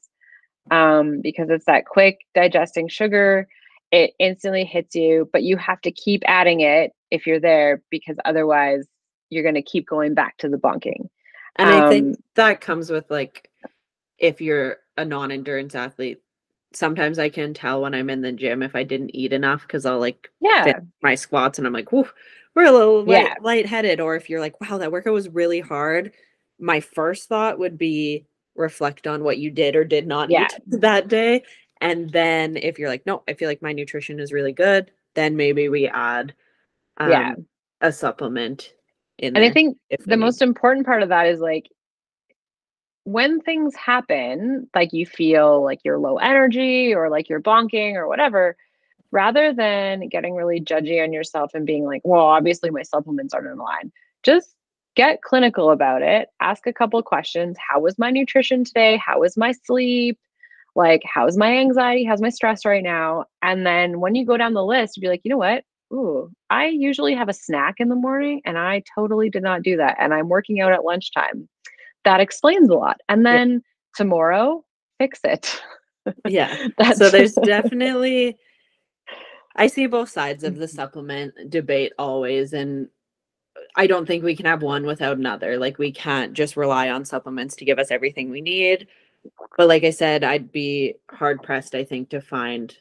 Um, 0.71 1.21
because 1.21 1.51
it's 1.51 1.67
that 1.67 1.87
quick 1.87 2.21
digesting 2.35 2.89
sugar 2.89 3.49
it 3.93 4.15
instantly 4.19 4.65
hits 4.65 4.97
you, 4.97 5.29
but 5.33 5.43
you 5.43 5.57
have 5.59 5.81
to 5.83 5.93
keep 5.93 6.23
adding 6.27 6.61
it 6.63 6.93
if 7.11 7.27
you're 7.27 7.39
there 7.39 7.83
because 7.91 8.17
otherwise 8.25 8.87
you're 9.29 9.43
going 9.43 9.55
to 9.55 9.63
keep 9.63 9.87
going 9.87 10.15
back 10.15 10.39
to 10.39 10.49
the 10.49 10.57
bunking. 10.57 11.11
And 11.57 11.69
I 11.69 11.83
Um, 11.83 11.89
think 11.91 12.19
that 12.35 12.61
comes 12.63 12.91
with 12.91 13.11
like 13.11 13.49
if 14.19 14.41
you're 14.41 14.79
a 14.97 15.05
non-endurance 15.05 15.75
athlete, 15.75 16.21
sometimes 16.73 17.19
I 17.19 17.29
can 17.29 17.55
tell 17.55 17.83
when 17.83 17.95
I'm 17.95 18.11
in 18.11 18.21
the 18.23 18.33
gym 18.33 18.63
if 18.63 18.75
I 18.75 18.83
didn't 18.83 19.15
eat 19.15 19.33
enough 19.33 19.63
because 19.63 19.87
I'll 19.87 19.99
like 20.01 20.31
Yeah. 20.41 20.81
my 21.03 21.15
squats 21.15 21.59
and 21.59 21.67
I'm 21.67 21.73
like, 21.73 21.93
whoo, 21.93 22.09
we're 22.55 22.67
a 22.67 22.73
little 22.73 23.05
light, 23.05 23.25
Yeah. 23.25 23.35
lightheaded. 23.41 24.01
Or 24.01 24.17
if 24.17 24.29
you're 24.31 24.41
like, 24.41 24.61
wow, 24.61 24.79
that 24.79 24.93
workout 24.93 25.13
was 25.15 25.29
really 25.29 25.61
hard, 25.61 26.13
my 26.59 26.81
first 26.81 27.29
thought 27.29 27.59
would 27.59 27.79
be 27.79 28.27
reflect 28.55 29.07
on 29.07 29.25
what 29.25 29.39
you 29.39 29.51
did 29.51 29.77
or 29.77 29.85
did 29.85 30.07
not 30.07 30.31
Yeah. 30.31 30.49
eat 30.53 30.63
that 30.81 31.09
day. 31.09 31.43
And 31.81 32.11
then 32.11 32.57
if 32.57 32.79
you're 32.79 32.89
like, 32.89 33.07
no, 33.07 33.23
I 33.29 33.35
feel 33.35 33.49
like 33.49 33.63
my 33.63 33.73
nutrition 33.73 34.21
is 34.21 34.33
really 34.33 34.53
good, 34.53 34.91
then 35.15 35.37
maybe 35.37 35.69
we 35.69 35.89
add 35.89 36.35
um, 36.99 37.11
Yeah. 37.11 37.35
a 37.81 37.93
supplement 37.93 38.75
in 39.19 39.37
And. 39.37 39.45
I 39.45 39.51
think 39.51 39.79
the 40.07 40.17
most 40.17 40.43
important 40.43 40.87
part 40.87 41.03
of 41.03 41.09
that 41.09 41.27
is 41.27 41.41
like 41.41 41.69
when 43.05 43.41
things 43.41 43.75
happen, 43.75 44.69
like 44.75 44.93
you 44.93 45.07
feel 45.07 45.63
like 45.63 45.81
you're 45.85 45.99
low 45.99 46.17
energy 46.17 46.95
or 46.95 47.11
like 47.11 47.29
you're 47.29 47.41
bonking 47.41 47.95
or 47.95 48.07
whatever, 48.07 48.57
rather 49.11 49.53
than 49.53 50.09
getting 50.09 50.35
really 50.35 50.61
judgy 50.61 51.03
on 51.03 51.13
yourself 51.13 51.53
and 51.55 51.67
being 51.67 51.85
like, 51.85 52.01
well, 52.05 52.25
obviously 52.25 52.71
my 52.71 52.83
supplements 52.83 53.35
aren't 53.35 53.49
in 53.49 53.59
line, 53.59 53.93
just 54.23 54.55
get 54.95 55.23
clinical 55.23 55.71
about 55.71 56.03
it. 56.03 56.29
Ask 56.41 56.67
a 56.67 56.73
couple 56.73 57.03
questions. 57.03 57.57
How 57.59 57.81
was 57.81 57.99
my 57.99 58.11
nutrition 58.11 58.65
today? 58.65 58.97
How 58.97 59.21
was 59.21 59.37
my 59.37 59.53
sleep? 59.65 60.19
Like, 60.75 61.03
how's 61.05 61.37
my 61.37 61.59
anxiety? 61.59 62.05
How's 62.05 62.23
my 62.23 62.31
stress 62.31 62.65
right 62.65 62.83
now? 62.83 63.27
And 63.43 63.67
then 63.67 64.01
when 64.01 64.15
you 64.15 64.25
go 64.25 64.37
down 64.37 64.55
the 64.55 64.65
list, 64.65 65.01
be 65.01 65.09
like, 65.09 65.21
you 65.25 65.31
know 65.31 65.39
what? 65.39 65.65
Ooh, 65.93 66.31
I 66.49 66.67
usually 66.67 67.15
have 67.15 67.29
a 67.29 67.35
snack 67.35 67.75
in 67.79 67.91
the 67.91 67.95
morning 67.95 68.41
and 68.47 68.57
I 68.57 68.83
totally 68.95 69.29
did 69.29 69.43
not 69.43 69.63
do 69.63 69.77
that. 69.77 69.97
And 69.99 70.15
I'm 70.15 70.31
working 70.31 70.61
out 70.61 70.73
at 70.73 70.85
lunchtime. 70.85 71.49
That 72.05 72.21
explains 72.21 72.69
a 72.69 72.75
lot. 72.75 73.01
And 73.09 73.23
Yeah. 73.25 73.33
then 73.33 73.63
tomorrow, 73.95 74.65
fix 74.99 75.21
it. 75.25 75.61
yeah. 76.27 76.69
So 76.95 77.11
there's 77.11 77.35
definitely 77.35 78.37
I 79.57 79.67
see 79.67 79.87
both 79.87 80.09
sides 80.09 80.45
of 80.45 80.57
the 80.57 80.65
mm-hmm. 80.65 80.77
supplement 80.77 81.51
debate 81.51 81.93
always 81.99 82.53
and 82.55 82.89
I 83.77 83.87
don't 83.87 84.07
think 84.07 84.25
we 84.25 84.35
can 84.35 84.47
have 84.47 84.63
one 84.63 84.87
without 84.87 85.19
another. 85.19 85.59
Like 85.59 85.79
we 85.79 85.93
can't 85.93 86.33
just 86.33 86.57
rely 86.57 86.89
on 86.91 87.05
supplements 87.05 87.55
to 87.57 87.65
give 87.65 87.79
us 87.79 87.91
everything 87.91 88.31
we 88.31 88.41
need. 88.41 88.89
But 89.57 89.69
like 89.69 89.85
I 89.85 89.91
said, 89.91 90.25
I'd 90.25 90.51
be 90.51 90.95
hard 91.11 91.43
pressed 91.43 91.75
I 91.75 91.85
think 91.85 92.09
to 92.11 92.21
find 92.21 92.77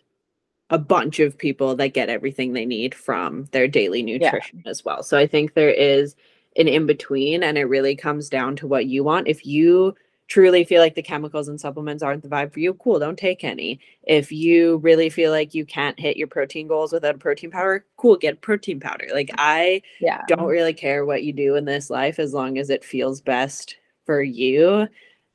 a 0.70 0.78
bunch 0.78 1.20
of 1.20 1.38
people 1.38 1.76
that 1.76 1.90
get 1.90 2.10
everything 2.10 2.54
they 2.54 2.66
need 2.66 2.96
from 2.96 3.48
their 3.52 3.68
daily 3.68 4.02
nutrition 4.02 4.64
as 4.66 4.86
well. 4.86 5.04
So 5.04 5.18
I 5.18 5.28
think 5.28 5.54
there 5.54 5.70
is 5.70 6.16
an 6.58 6.68
in 6.68 6.86
between 6.86 7.44
and 7.44 7.58
it 7.58 7.66
really 7.66 7.96
comes 7.96 8.30
down 8.30 8.56
to 8.58 8.68
what 8.68 8.86
you 8.86 9.04
want. 9.04 9.28
If 9.28 9.46
you 9.46 9.96
truly 10.28 10.64
feel 10.64 10.82
like 10.82 10.96
the 10.96 11.02
chemicals 11.02 11.50
and 11.50 11.60
supplements 11.60 12.02
aren't 12.02 12.24
the 12.24 12.30
vibe 12.30 12.54
for 12.54 12.62
you, 12.62 12.74
cool, 12.76 13.00
don't 13.00 13.18
take 13.18 13.44
any. 13.44 13.80
If 14.04 14.32
you 14.32 14.78
really 14.78 15.10
feel 15.10 15.32
like 15.32 15.54
you 15.54 15.66
can't 15.66 16.00
hit 16.00 16.16
your 16.16 16.28
protein 16.28 16.68
goals 16.68 16.94
without 16.94 17.16
a 17.16 17.18
protein 17.18 17.52
powder, 17.52 17.86
cool, 17.98 18.16
get 18.16 18.42
protein 18.42 18.80
powder. 18.80 19.08
Like 19.14 19.30
I 19.38 19.82
yeah. 20.00 20.22
don't 20.28 20.46
really 20.46 20.74
care 20.74 21.06
what 21.06 21.24
you 21.24 21.34
do 21.34 21.56
in 21.56 21.66
this 21.66 21.90
life 21.90 22.18
as 22.18 22.34
long 22.34 22.58
as 22.58 22.70
it 22.70 22.86
feels 22.86 23.20
best 23.20 23.76
for 24.06 24.22
you. 24.22 24.88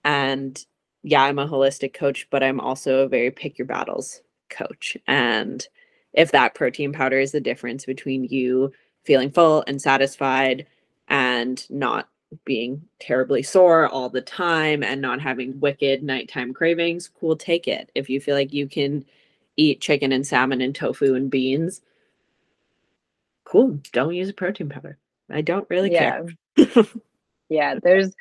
And 0.04 0.64
yeah, 1.02 1.24
I'm 1.24 1.38
a 1.38 1.46
holistic 1.46 1.92
coach, 1.92 2.26
but 2.30 2.42
I'm 2.42 2.58
also 2.58 3.00
a 3.00 3.08
very 3.08 3.30
pick 3.30 3.58
your 3.58 3.66
battles 3.66 4.22
coach. 4.48 4.96
And 5.06 5.66
if 6.14 6.32
that 6.32 6.54
protein 6.54 6.92
powder 6.92 7.18
is 7.18 7.32
the 7.32 7.40
difference 7.40 7.84
between 7.84 8.24
you 8.24 8.72
feeling 9.04 9.30
full 9.30 9.62
and 9.66 9.80
satisfied 9.80 10.66
and 11.08 11.68
not 11.70 12.08
being 12.44 12.82
terribly 12.98 13.42
sore 13.42 13.88
all 13.88 14.08
the 14.08 14.20
time 14.20 14.82
and 14.82 15.00
not 15.00 15.20
having 15.20 15.60
wicked 15.60 16.02
nighttime 16.02 16.52
cravings, 16.52 17.08
cool, 17.08 17.36
take 17.36 17.68
it. 17.68 17.90
If 17.94 18.10
you 18.10 18.20
feel 18.20 18.34
like 18.34 18.52
you 18.52 18.68
can 18.68 19.04
eat 19.56 19.80
chicken 19.80 20.12
and 20.12 20.26
salmon 20.26 20.60
and 20.60 20.74
tofu 20.74 21.14
and 21.14 21.30
beans, 21.30 21.80
cool, 23.44 23.80
don't 23.92 24.14
use 24.14 24.28
a 24.28 24.34
protein 24.34 24.68
powder. 24.68 24.98
I 25.30 25.40
don't 25.40 25.68
really 25.70 25.92
yeah. 25.92 26.22
care. 26.56 26.84
yeah. 27.48 27.74
There's, 27.82 28.12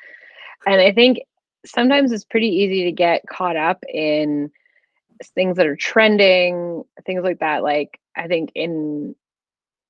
and 0.66 0.80
I 0.80 0.92
think 0.92 1.18
sometimes 1.64 2.12
it's 2.12 2.24
pretty 2.24 2.48
easy 2.48 2.84
to 2.84 2.92
get 2.92 3.26
caught 3.28 3.56
up 3.56 3.84
in 3.92 4.50
things 5.34 5.56
that 5.56 5.66
are 5.66 5.76
trending, 5.76 6.84
things 7.04 7.22
like 7.22 7.40
that. 7.40 7.62
Like 7.62 8.00
I 8.14 8.28
think 8.28 8.52
in 8.54 9.14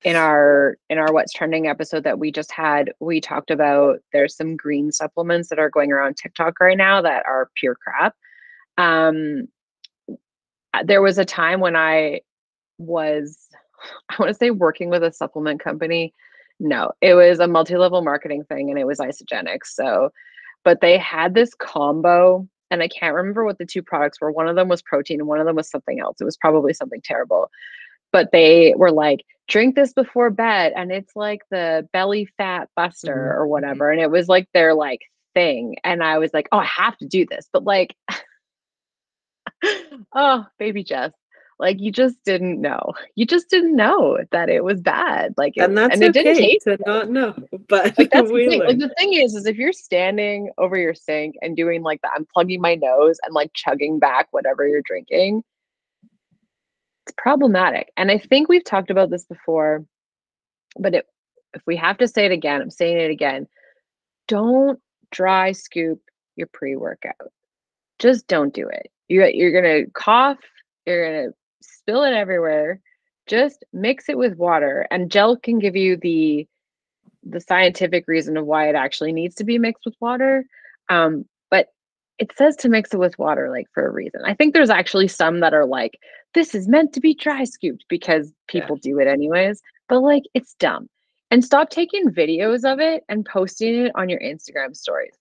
in 0.03 0.15
our 0.15 0.77
in 0.89 0.97
our 0.97 1.11
what's 1.11 1.33
trending 1.33 1.67
episode 1.67 2.03
that 2.03 2.19
we 2.19 2.31
just 2.31 2.51
had, 2.51 2.93
we 2.99 3.19
talked 3.19 3.51
about 3.51 3.99
there's 4.13 4.35
some 4.35 4.55
green 4.55 4.91
supplements 4.91 5.49
that 5.49 5.59
are 5.59 5.69
going 5.69 5.91
around 5.91 6.17
TikTok 6.17 6.59
right 6.59 6.77
now 6.77 7.01
that 7.01 7.25
are 7.25 7.49
pure 7.55 7.75
crap. 7.75 8.15
Um 8.77 9.47
there 10.83 11.01
was 11.01 11.17
a 11.17 11.25
time 11.25 11.59
when 11.59 11.75
I 11.75 12.21
was 12.77 13.47
I 14.09 14.15
want 14.19 14.29
to 14.29 14.37
say 14.37 14.51
working 14.51 14.89
with 14.89 15.03
a 15.03 15.11
supplement 15.11 15.63
company. 15.63 16.13
No, 16.59 16.91
it 17.01 17.13
was 17.13 17.39
a 17.39 17.47
multi-level 17.47 18.01
marketing 18.01 18.43
thing 18.45 18.69
and 18.69 18.79
it 18.79 18.85
was 18.85 18.99
Isagenix. 18.99 19.59
So, 19.65 20.11
but 20.63 20.81
they 20.81 20.97
had 20.97 21.33
this 21.33 21.53
combo 21.53 22.47
and 22.69 22.83
I 22.83 22.87
can't 22.87 23.15
remember 23.15 23.45
what 23.45 23.57
the 23.57 23.65
two 23.65 23.81
products 23.81 24.19
were. 24.19 24.31
One 24.31 24.47
of 24.47 24.55
them 24.55 24.67
was 24.67 24.81
protein 24.81 25.19
and 25.19 25.27
one 25.27 25.39
of 25.39 25.45
them 25.45 25.55
was 25.55 25.69
something 25.69 25.99
else. 25.99 26.19
It 26.19 26.25
was 26.25 26.37
probably 26.37 26.73
something 26.73 27.01
terrible. 27.03 27.49
But 28.11 28.31
they 28.31 28.73
were 28.77 28.91
like, 28.91 29.23
drink 29.47 29.75
this 29.75 29.93
before 29.93 30.29
bed 30.29 30.73
and 30.75 30.91
it's 30.91 31.15
like 31.15 31.41
the 31.51 31.87
belly 31.93 32.27
fat 32.37 32.69
buster 32.75 33.13
mm-hmm, 33.13 33.39
or 33.39 33.43
mm-hmm. 33.43 33.51
whatever. 33.51 33.91
And 33.91 34.01
it 34.01 34.11
was 34.11 34.27
like 34.27 34.47
their 34.53 34.73
like 34.73 35.01
thing. 35.33 35.77
And 35.83 36.03
I 36.03 36.17
was 36.17 36.33
like, 36.33 36.47
oh, 36.51 36.59
I 36.59 36.65
have 36.65 36.97
to 36.97 37.07
do 37.07 37.25
this. 37.29 37.47
But 37.51 37.63
like 37.63 37.95
oh, 40.15 40.45
baby 40.59 40.83
Jess. 40.83 41.11
Like 41.59 41.79
you 41.79 41.91
just 41.91 42.17
didn't 42.23 42.61
know. 42.61 42.93
You 43.15 43.25
just 43.25 43.49
didn't 43.49 43.75
know 43.75 44.19
that 44.31 44.47
it 44.47 44.63
was 44.63 44.79
bad. 44.79 45.33
Like 45.37 45.53
it, 45.57 45.63
and 45.63 45.77
that's 45.77 45.95
and 45.95 46.03
it 46.03 46.09
okay 46.09 46.23
didn't 46.23 46.37
taste 46.37 46.65
to 46.65 46.77
not 46.85 47.09
know. 47.09 47.33
But 47.67 47.97
like 47.97 48.11
that's 48.11 48.29
the 48.29 48.47
thing. 48.47 48.59
Like 48.59 48.77
the 48.77 48.93
thing 48.97 49.13
is, 49.13 49.33
is 49.33 49.47
if 49.47 49.57
you're 49.57 49.73
standing 49.73 50.51
over 50.57 50.77
your 50.77 50.93
sink 50.93 51.35
and 51.41 51.57
doing 51.57 51.81
like 51.81 52.01
that, 52.01 52.11
I'm 52.15 52.27
plugging 52.31 52.61
my 52.61 52.75
nose 52.75 53.17
and 53.23 53.33
like 53.33 53.51
chugging 53.53 53.97
back 53.97 54.27
whatever 54.31 54.67
you're 54.67 54.83
drinking. 54.85 55.43
It's 57.07 57.13
problematic. 57.17 57.93
And 57.95 58.11
I 58.11 58.17
think 58.17 58.49
we've 58.49 58.65
talked 58.65 58.91
about 58.91 59.09
this 59.09 59.23
before, 59.23 59.85
but 60.77 60.93
it, 60.93 61.05
if 61.53 61.61
we 61.65 61.77
have 61.77 61.97
to 61.99 62.07
say 62.07 62.25
it 62.25 62.33
again, 62.33 62.61
I'm 62.61 62.69
saying 62.69 62.97
it 62.97 63.09
again. 63.09 63.47
Don't 64.27 64.77
dry 65.09 65.53
scoop 65.53 66.01
your 66.35 66.47
pre-workout. 66.47 67.31
Just 67.97 68.27
don't 68.27 68.53
do 68.53 68.67
it. 68.67 68.91
You're 69.07 69.29
you're 69.29 69.53
gonna 69.53 69.89
cough. 69.93 70.39
You're 70.85 71.21
gonna 71.21 71.33
spill 71.61 72.03
it 72.03 72.13
everywhere. 72.13 72.81
Just 73.25 73.63
mix 73.71 74.09
it 74.09 74.17
with 74.17 74.35
water, 74.35 74.85
and 74.91 75.09
gel 75.09 75.37
can 75.37 75.59
give 75.59 75.77
you 75.77 75.95
the 75.95 76.45
the 77.23 77.39
scientific 77.39 78.03
reason 78.09 78.35
of 78.35 78.45
why 78.45 78.67
it 78.67 78.75
actually 78.75 79.13
needs 79.13 79.35
to 79.35 79.45
be 79.45 79.57
mixed 79.57 79.85
with 79.85 79.95
water. 80.01 80.43
Um, 80.89 81.23
it 82.19 82.31
says 82.37 82.55
to 82.57 82.69
mix 82.69 82.93
it 82.93 82.97
with 82.99 83.17
water 83.19 83.49
like 83.49 83.67
for 83.73 83.85
a 83.85 83.91
reason. 83.91 84.21
I 84.25 84.33
think 84.33 84.53
there's 84.53 84.69
actually 84.69 85.07
some 85.07 85.39
that 85.41 85.53
are 85.53 85.65
like, 85.65 85.99
this 86.33 86.55
is 86.55 86.67
meant 86.67 86.93
to 86.93 86.99
be 86.99 87.13
dry 87.13 87.43
scooped 87.43 87.85
because 87.89 88.33
Yeah. 88.51 88.61
people 88.61 88.75
do 88.77 88.99
it 88.99 89.07
anyways. 89.07 89.61
But 89.89 89.99
like 90.01 90.23
it's 90.33 90.55
dumb. 90.55 90.89
And 91.29 91.43
stop 91.43 91.69
taking 91.69 92.09
videos 92.09 92.63
of 92.71 92.79
it 92.79 93.03
and 93.09 93.25
posting 93.25 93.85
it 93.85 93.91
on 93.95 94.09
your 94.09 94.19
Instagram 94.19 94.75
stories. 94.75 95.13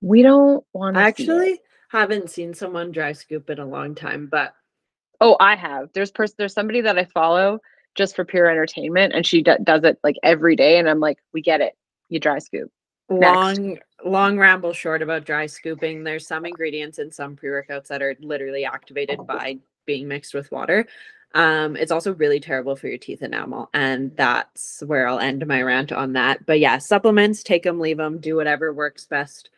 We 0.00 0.22
don't 0.22 0.64
want 0.72 0.94
to 0.96 1.00
I 1.02 1.08
actually 1.08 1.60
haven't 1.90 2.30
seen 2.30 2.54
someone 2.54 2.92
dry 2.92 3.12
scoop 3.12 3.50
in 3.50 3.58
a 3.58 3.66
long 3.66 3.94
time, 3.94 4.28
but 4.30 4.54
Oh, 5.22 5.36
I 5.38 5.54
have. 5.56 5.90
There's 5.92 6.10
person. 6.10 6.36
There's 6.38 6.54
somebody 6.54 6.80
that 6.80 6.98
I 6.98 7.04
follow 7.04 7.60
just 7.94 8.16
for 8.16 8.24
pure 8.24 8.48
entertainment, 8.48 9.12
and 9.12 9.26
she 9.26 9.42
d- 9.42 9.52
does 9.64 9.84
it 9.84 9.98
like 10.02 10.16
every 10.22 10.56
day. 10.56 10.78
And 10.78 10.88
I'm 10.88 11.00
like, 11.00 11.18
we 11.34 11.42
get 11.42 11.60
it. 11.60 11.74
You 12.08 12.18
dry 12.18 12.38
scoop. 12.38 12.70
Next. 13.10 13.34
long 13.36 13.78
long 14.04 14.38
ramble 14.38 14.72
short 14.72 15.02
about 15.02 15.24
dry 15.24 15.46
scooping 15.46 16.04
there's 16.04 16.26
some 16.26 16.46
ingredients 16.46 16.98
in 16.98 17.10
some 17.10 17.36
pre-workouts 17.36 17.88
that 17.88 18.02
are 18.02 18.16
literally 18.20 18.64
activated 18.64 19.26
by 19.26 19.58
being 19.86 20.08
mixed 20.08 20.34
with 20.34 20.50
water. 20.52 20.86
Um 21.34 21.76
it's 21.76 21.92
also 21.92 22.14
really 22.14 22.40
terrible 22.40 22.76
for 22.76 22.88
your 22.88 22.98
teeth 22.98 23.22
enamel 23.22 23.70
and 23.74 24.16
that's 24.16 24.82
where 24.86 25.06
i'll 25.06 25.18
end 25.18 25.46
my 25.46 25.62
rant 25.62 25.92
on 25.92 26.12
that. 26.14 26.46
But 26.46 26.60
yeah 26.60 26.78
supplements 26.78 27.42
take 27.42 27.62
them 27.62 27.80
leave 27.80 27.98
them 27.98 28.18
do 28.18 28.36
whatever 28.36 28.72
works 28.72 29.06
best 29.06 29.50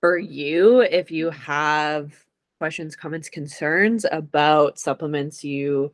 for 0.00 0.18
you. 0.18 0.80
If 0.80 1.10
you 1.10 1.30
have 1.30 2.12
questions 2.58 2.96
comments 2.96 3.28
concerns 3.28 4.06
about 4.10 4.78
supplements 4.78 5.44
you 5.44 5.92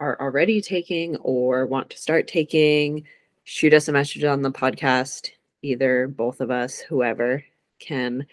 are 0.00 0.20
already 0.20 0.60
taking 0.60 1.16
or 1.16 1.66
want 1.66 1.90
to 1.90 1.98
start 1.98 2.26
taking 2.28 3.04
shoot 3.44 3.74
us 3.74 3.88
a 3.88 3.92
message 3.92 4.24
on 4.24 4.42
the 4.42 4.50
podcast 4.50 5.30
either 5.64 6.06
both 6.08 6.40
of 6.40 6.50
us 6.50 6.78
whoever 6.78 7.42
can 7.80 8.26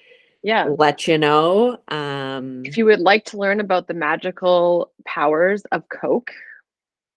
Yeah. 0.44 0.66
let 0.78 1.08
you 1.08 1.18
know 1.18 1.78
um 1.88 2.64
If 2.66 2.78
you 2.78 2.86
would 2.86 3.00
like 3.00 3.26
to 3.26 3.38
learn 3.38 3.60
about 3.60 3.88
the 3.88 3.94
magical 3.94 4.92
powers 5.06 5.64
of 5.72 5.88
Coke, 5.90 6.32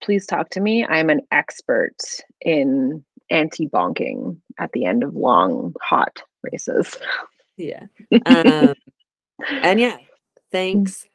please 0.01 0.25
talk 0.25 0.49
to 0.51 0.61
me. 0.61 0.85
I'm 0.85 1.09
an 1.09 1.21
expert 1.31 1.97
in 2.41 3.03
anti 3.29 3.67
bonking 3.67 4.37
at 4.59 4.71
the 4.71 4.85
end 4.85 5.03
of 5.03 5.15
long, 5.15 5.73
hot 5.81 6.21
races. 6.43 6.95
yeah 7.57 7.85
um 8.25 8.73
and 9.63 9.79
yeah 9.79 9.97
thanks 10.51 11.05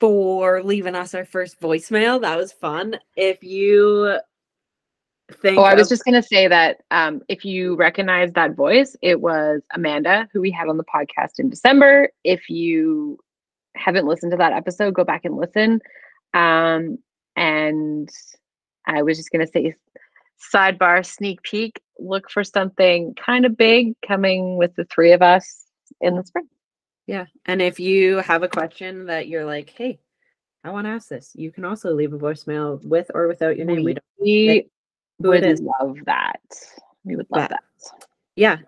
for 0.00 0.62
leaving 0.62 0.94
us 0.94 1.14
our 1.14 1.24
first 1.24 1.60
voicemail 1.60 2.20
that 2.20 2.36
was 2.36 2.52
fun 2.52 2.98
if 3.16 3.42
you 3.44 4.18
think 5.32 5.58
Oh, 5.58 5.62
I 5.62 5.74
was 5.74 5.88
just 5.88 6.04
going 6.04 6.20
to 6.20 6.26
say 6.26 6.48
that 6.48 6.82
um, 6.90 7.22
if 7.28 7.44
you 7.44 7.76
recognize 7.76 8.32
that 8.32 8.54
voice, 8.54 8.96
it 9.02 9.20
was 9.20 9.62
Amanda, 9.72 10.28
who 10.32 10.40
we 10.40 10.50
had 10.50 10.68
on 10.68 10.76
the 10.76 10.84
podcast 10.84 11.38
in 11.38 11.50
December. 11.50 12.10
If 12.24 12.48
you 12.50 13.18
haven't 13.74 14.06
listened 14.06 14.32
to 14.32 14.38
that 14.38 14.52
episode, 14.52 14.94
go 14.94 15.04
back 15.04 15.24
and 15.24 15.36
listen. 15.36 15.80
Um, 16.32 16.98
and 17.36 18.08
I 18.86 19.02
was 19.02 19.16
just 19.16 19.30
going 19.30 19.44
to 19.44 19.50
say, 19.50 19.74
sidebar 20.52 21.04
sneak 21.04 21.42
peek 21.42 21.80
look 21.98 22.30
for 22.30 22.44
something 22.44 23.14
kind 23.14 23.46
of 23.46 23.56
big 23.56 23.94
coming 24.06 24.56
with 24.56 24.74
the 24.74 24.84
three 24.84 25.12
of 25.12 25.22
us 25.22 25.64
in 26.00 26.16
the 26.16 26.24
spring. 26.24 26.48
Yeah. 27.06 27.26
And 27.46 27.62
if 27.62 27.80
you 27.80 28.16
have 28.18 28.42
a 28.42 28.48
question 28.48 29.06
that 29.06 29.28
you're 29.28 29.44
like, 29.44 29.70
hey, 29.70 29.98
I 30.62 30.70
want 30.70 30.86
to 30.86 30.90
ask 30.90 31.08
this, 31.08 31.32
you 31.34 31.52
can 31.52 31.64
also 31.64 31.92
leave 31.92 32.12
a 32.12 32.18
voicemail 32.18 32.82
with 32.82 33.10
or 33.14 33.28
without 33.28 33.56
your 33.56 33.66
name. 33.66 33.84
We 33.84 33.96
We, 34.18 34.70
would 35.18 35.60
love 35.60 35.98
that. 36.06 36.40
We 37.04 37.16
would 37.16 37.26
love 37.30 37.48
But- 37.48 37.50
that. 37.50 37.64
yeah. 38.36 38.58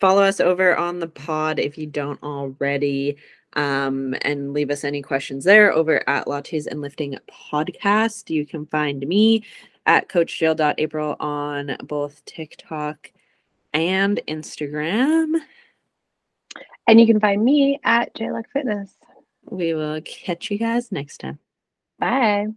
Follow 0.00 0.22
us 0.22 0.40
over 0.40 0.74
on 0.76 0.98
the 0.98 1.08
pod 1.08 1.58
if 1.58 1.76
you 1.76 1.86
don't 1.86 2.22
already. 2.22 3.16
Um, 3.54 4.14
and 4.22 4.52
leave 4.52 4.70
us 4.70 4.84
any 4.84 5.00
questions 5.02 5.44
there 5.44 5.72
over 5.72 6.06
at 6.08 6.26
Lattes 6.26 6.66
and 6.66 6.80
Lifting 6.80 7.16
Podcast. 7.50 8.30
You 8.30 8.46
can 8.46 8.66
find 8.66 9.06
me 9.06 9.44
at 9.86 10.08
coachjail.april 10.08 11.16
on 11.18 11.76
both 11.82 12.22
TikTok 12.26 13.10
and 13.72 14.20
Instagram. 14.28 15.34
And 16.86 17.00
you 17.00 17.06
can 17.06 17.20
find 17.20 17.42
me 17.42 17.80
at 17.84 18.14
JLuck 18.14 18.44
Fitness. 18.52 18.94
We 19.50 19.72
will 19.74 20.00
catch 20.02 20.50
you 20.50 20.58
guys 20.58 20.92
next 20.92 21.18
time. 21.18 21.38
Bye. 21.98 22.48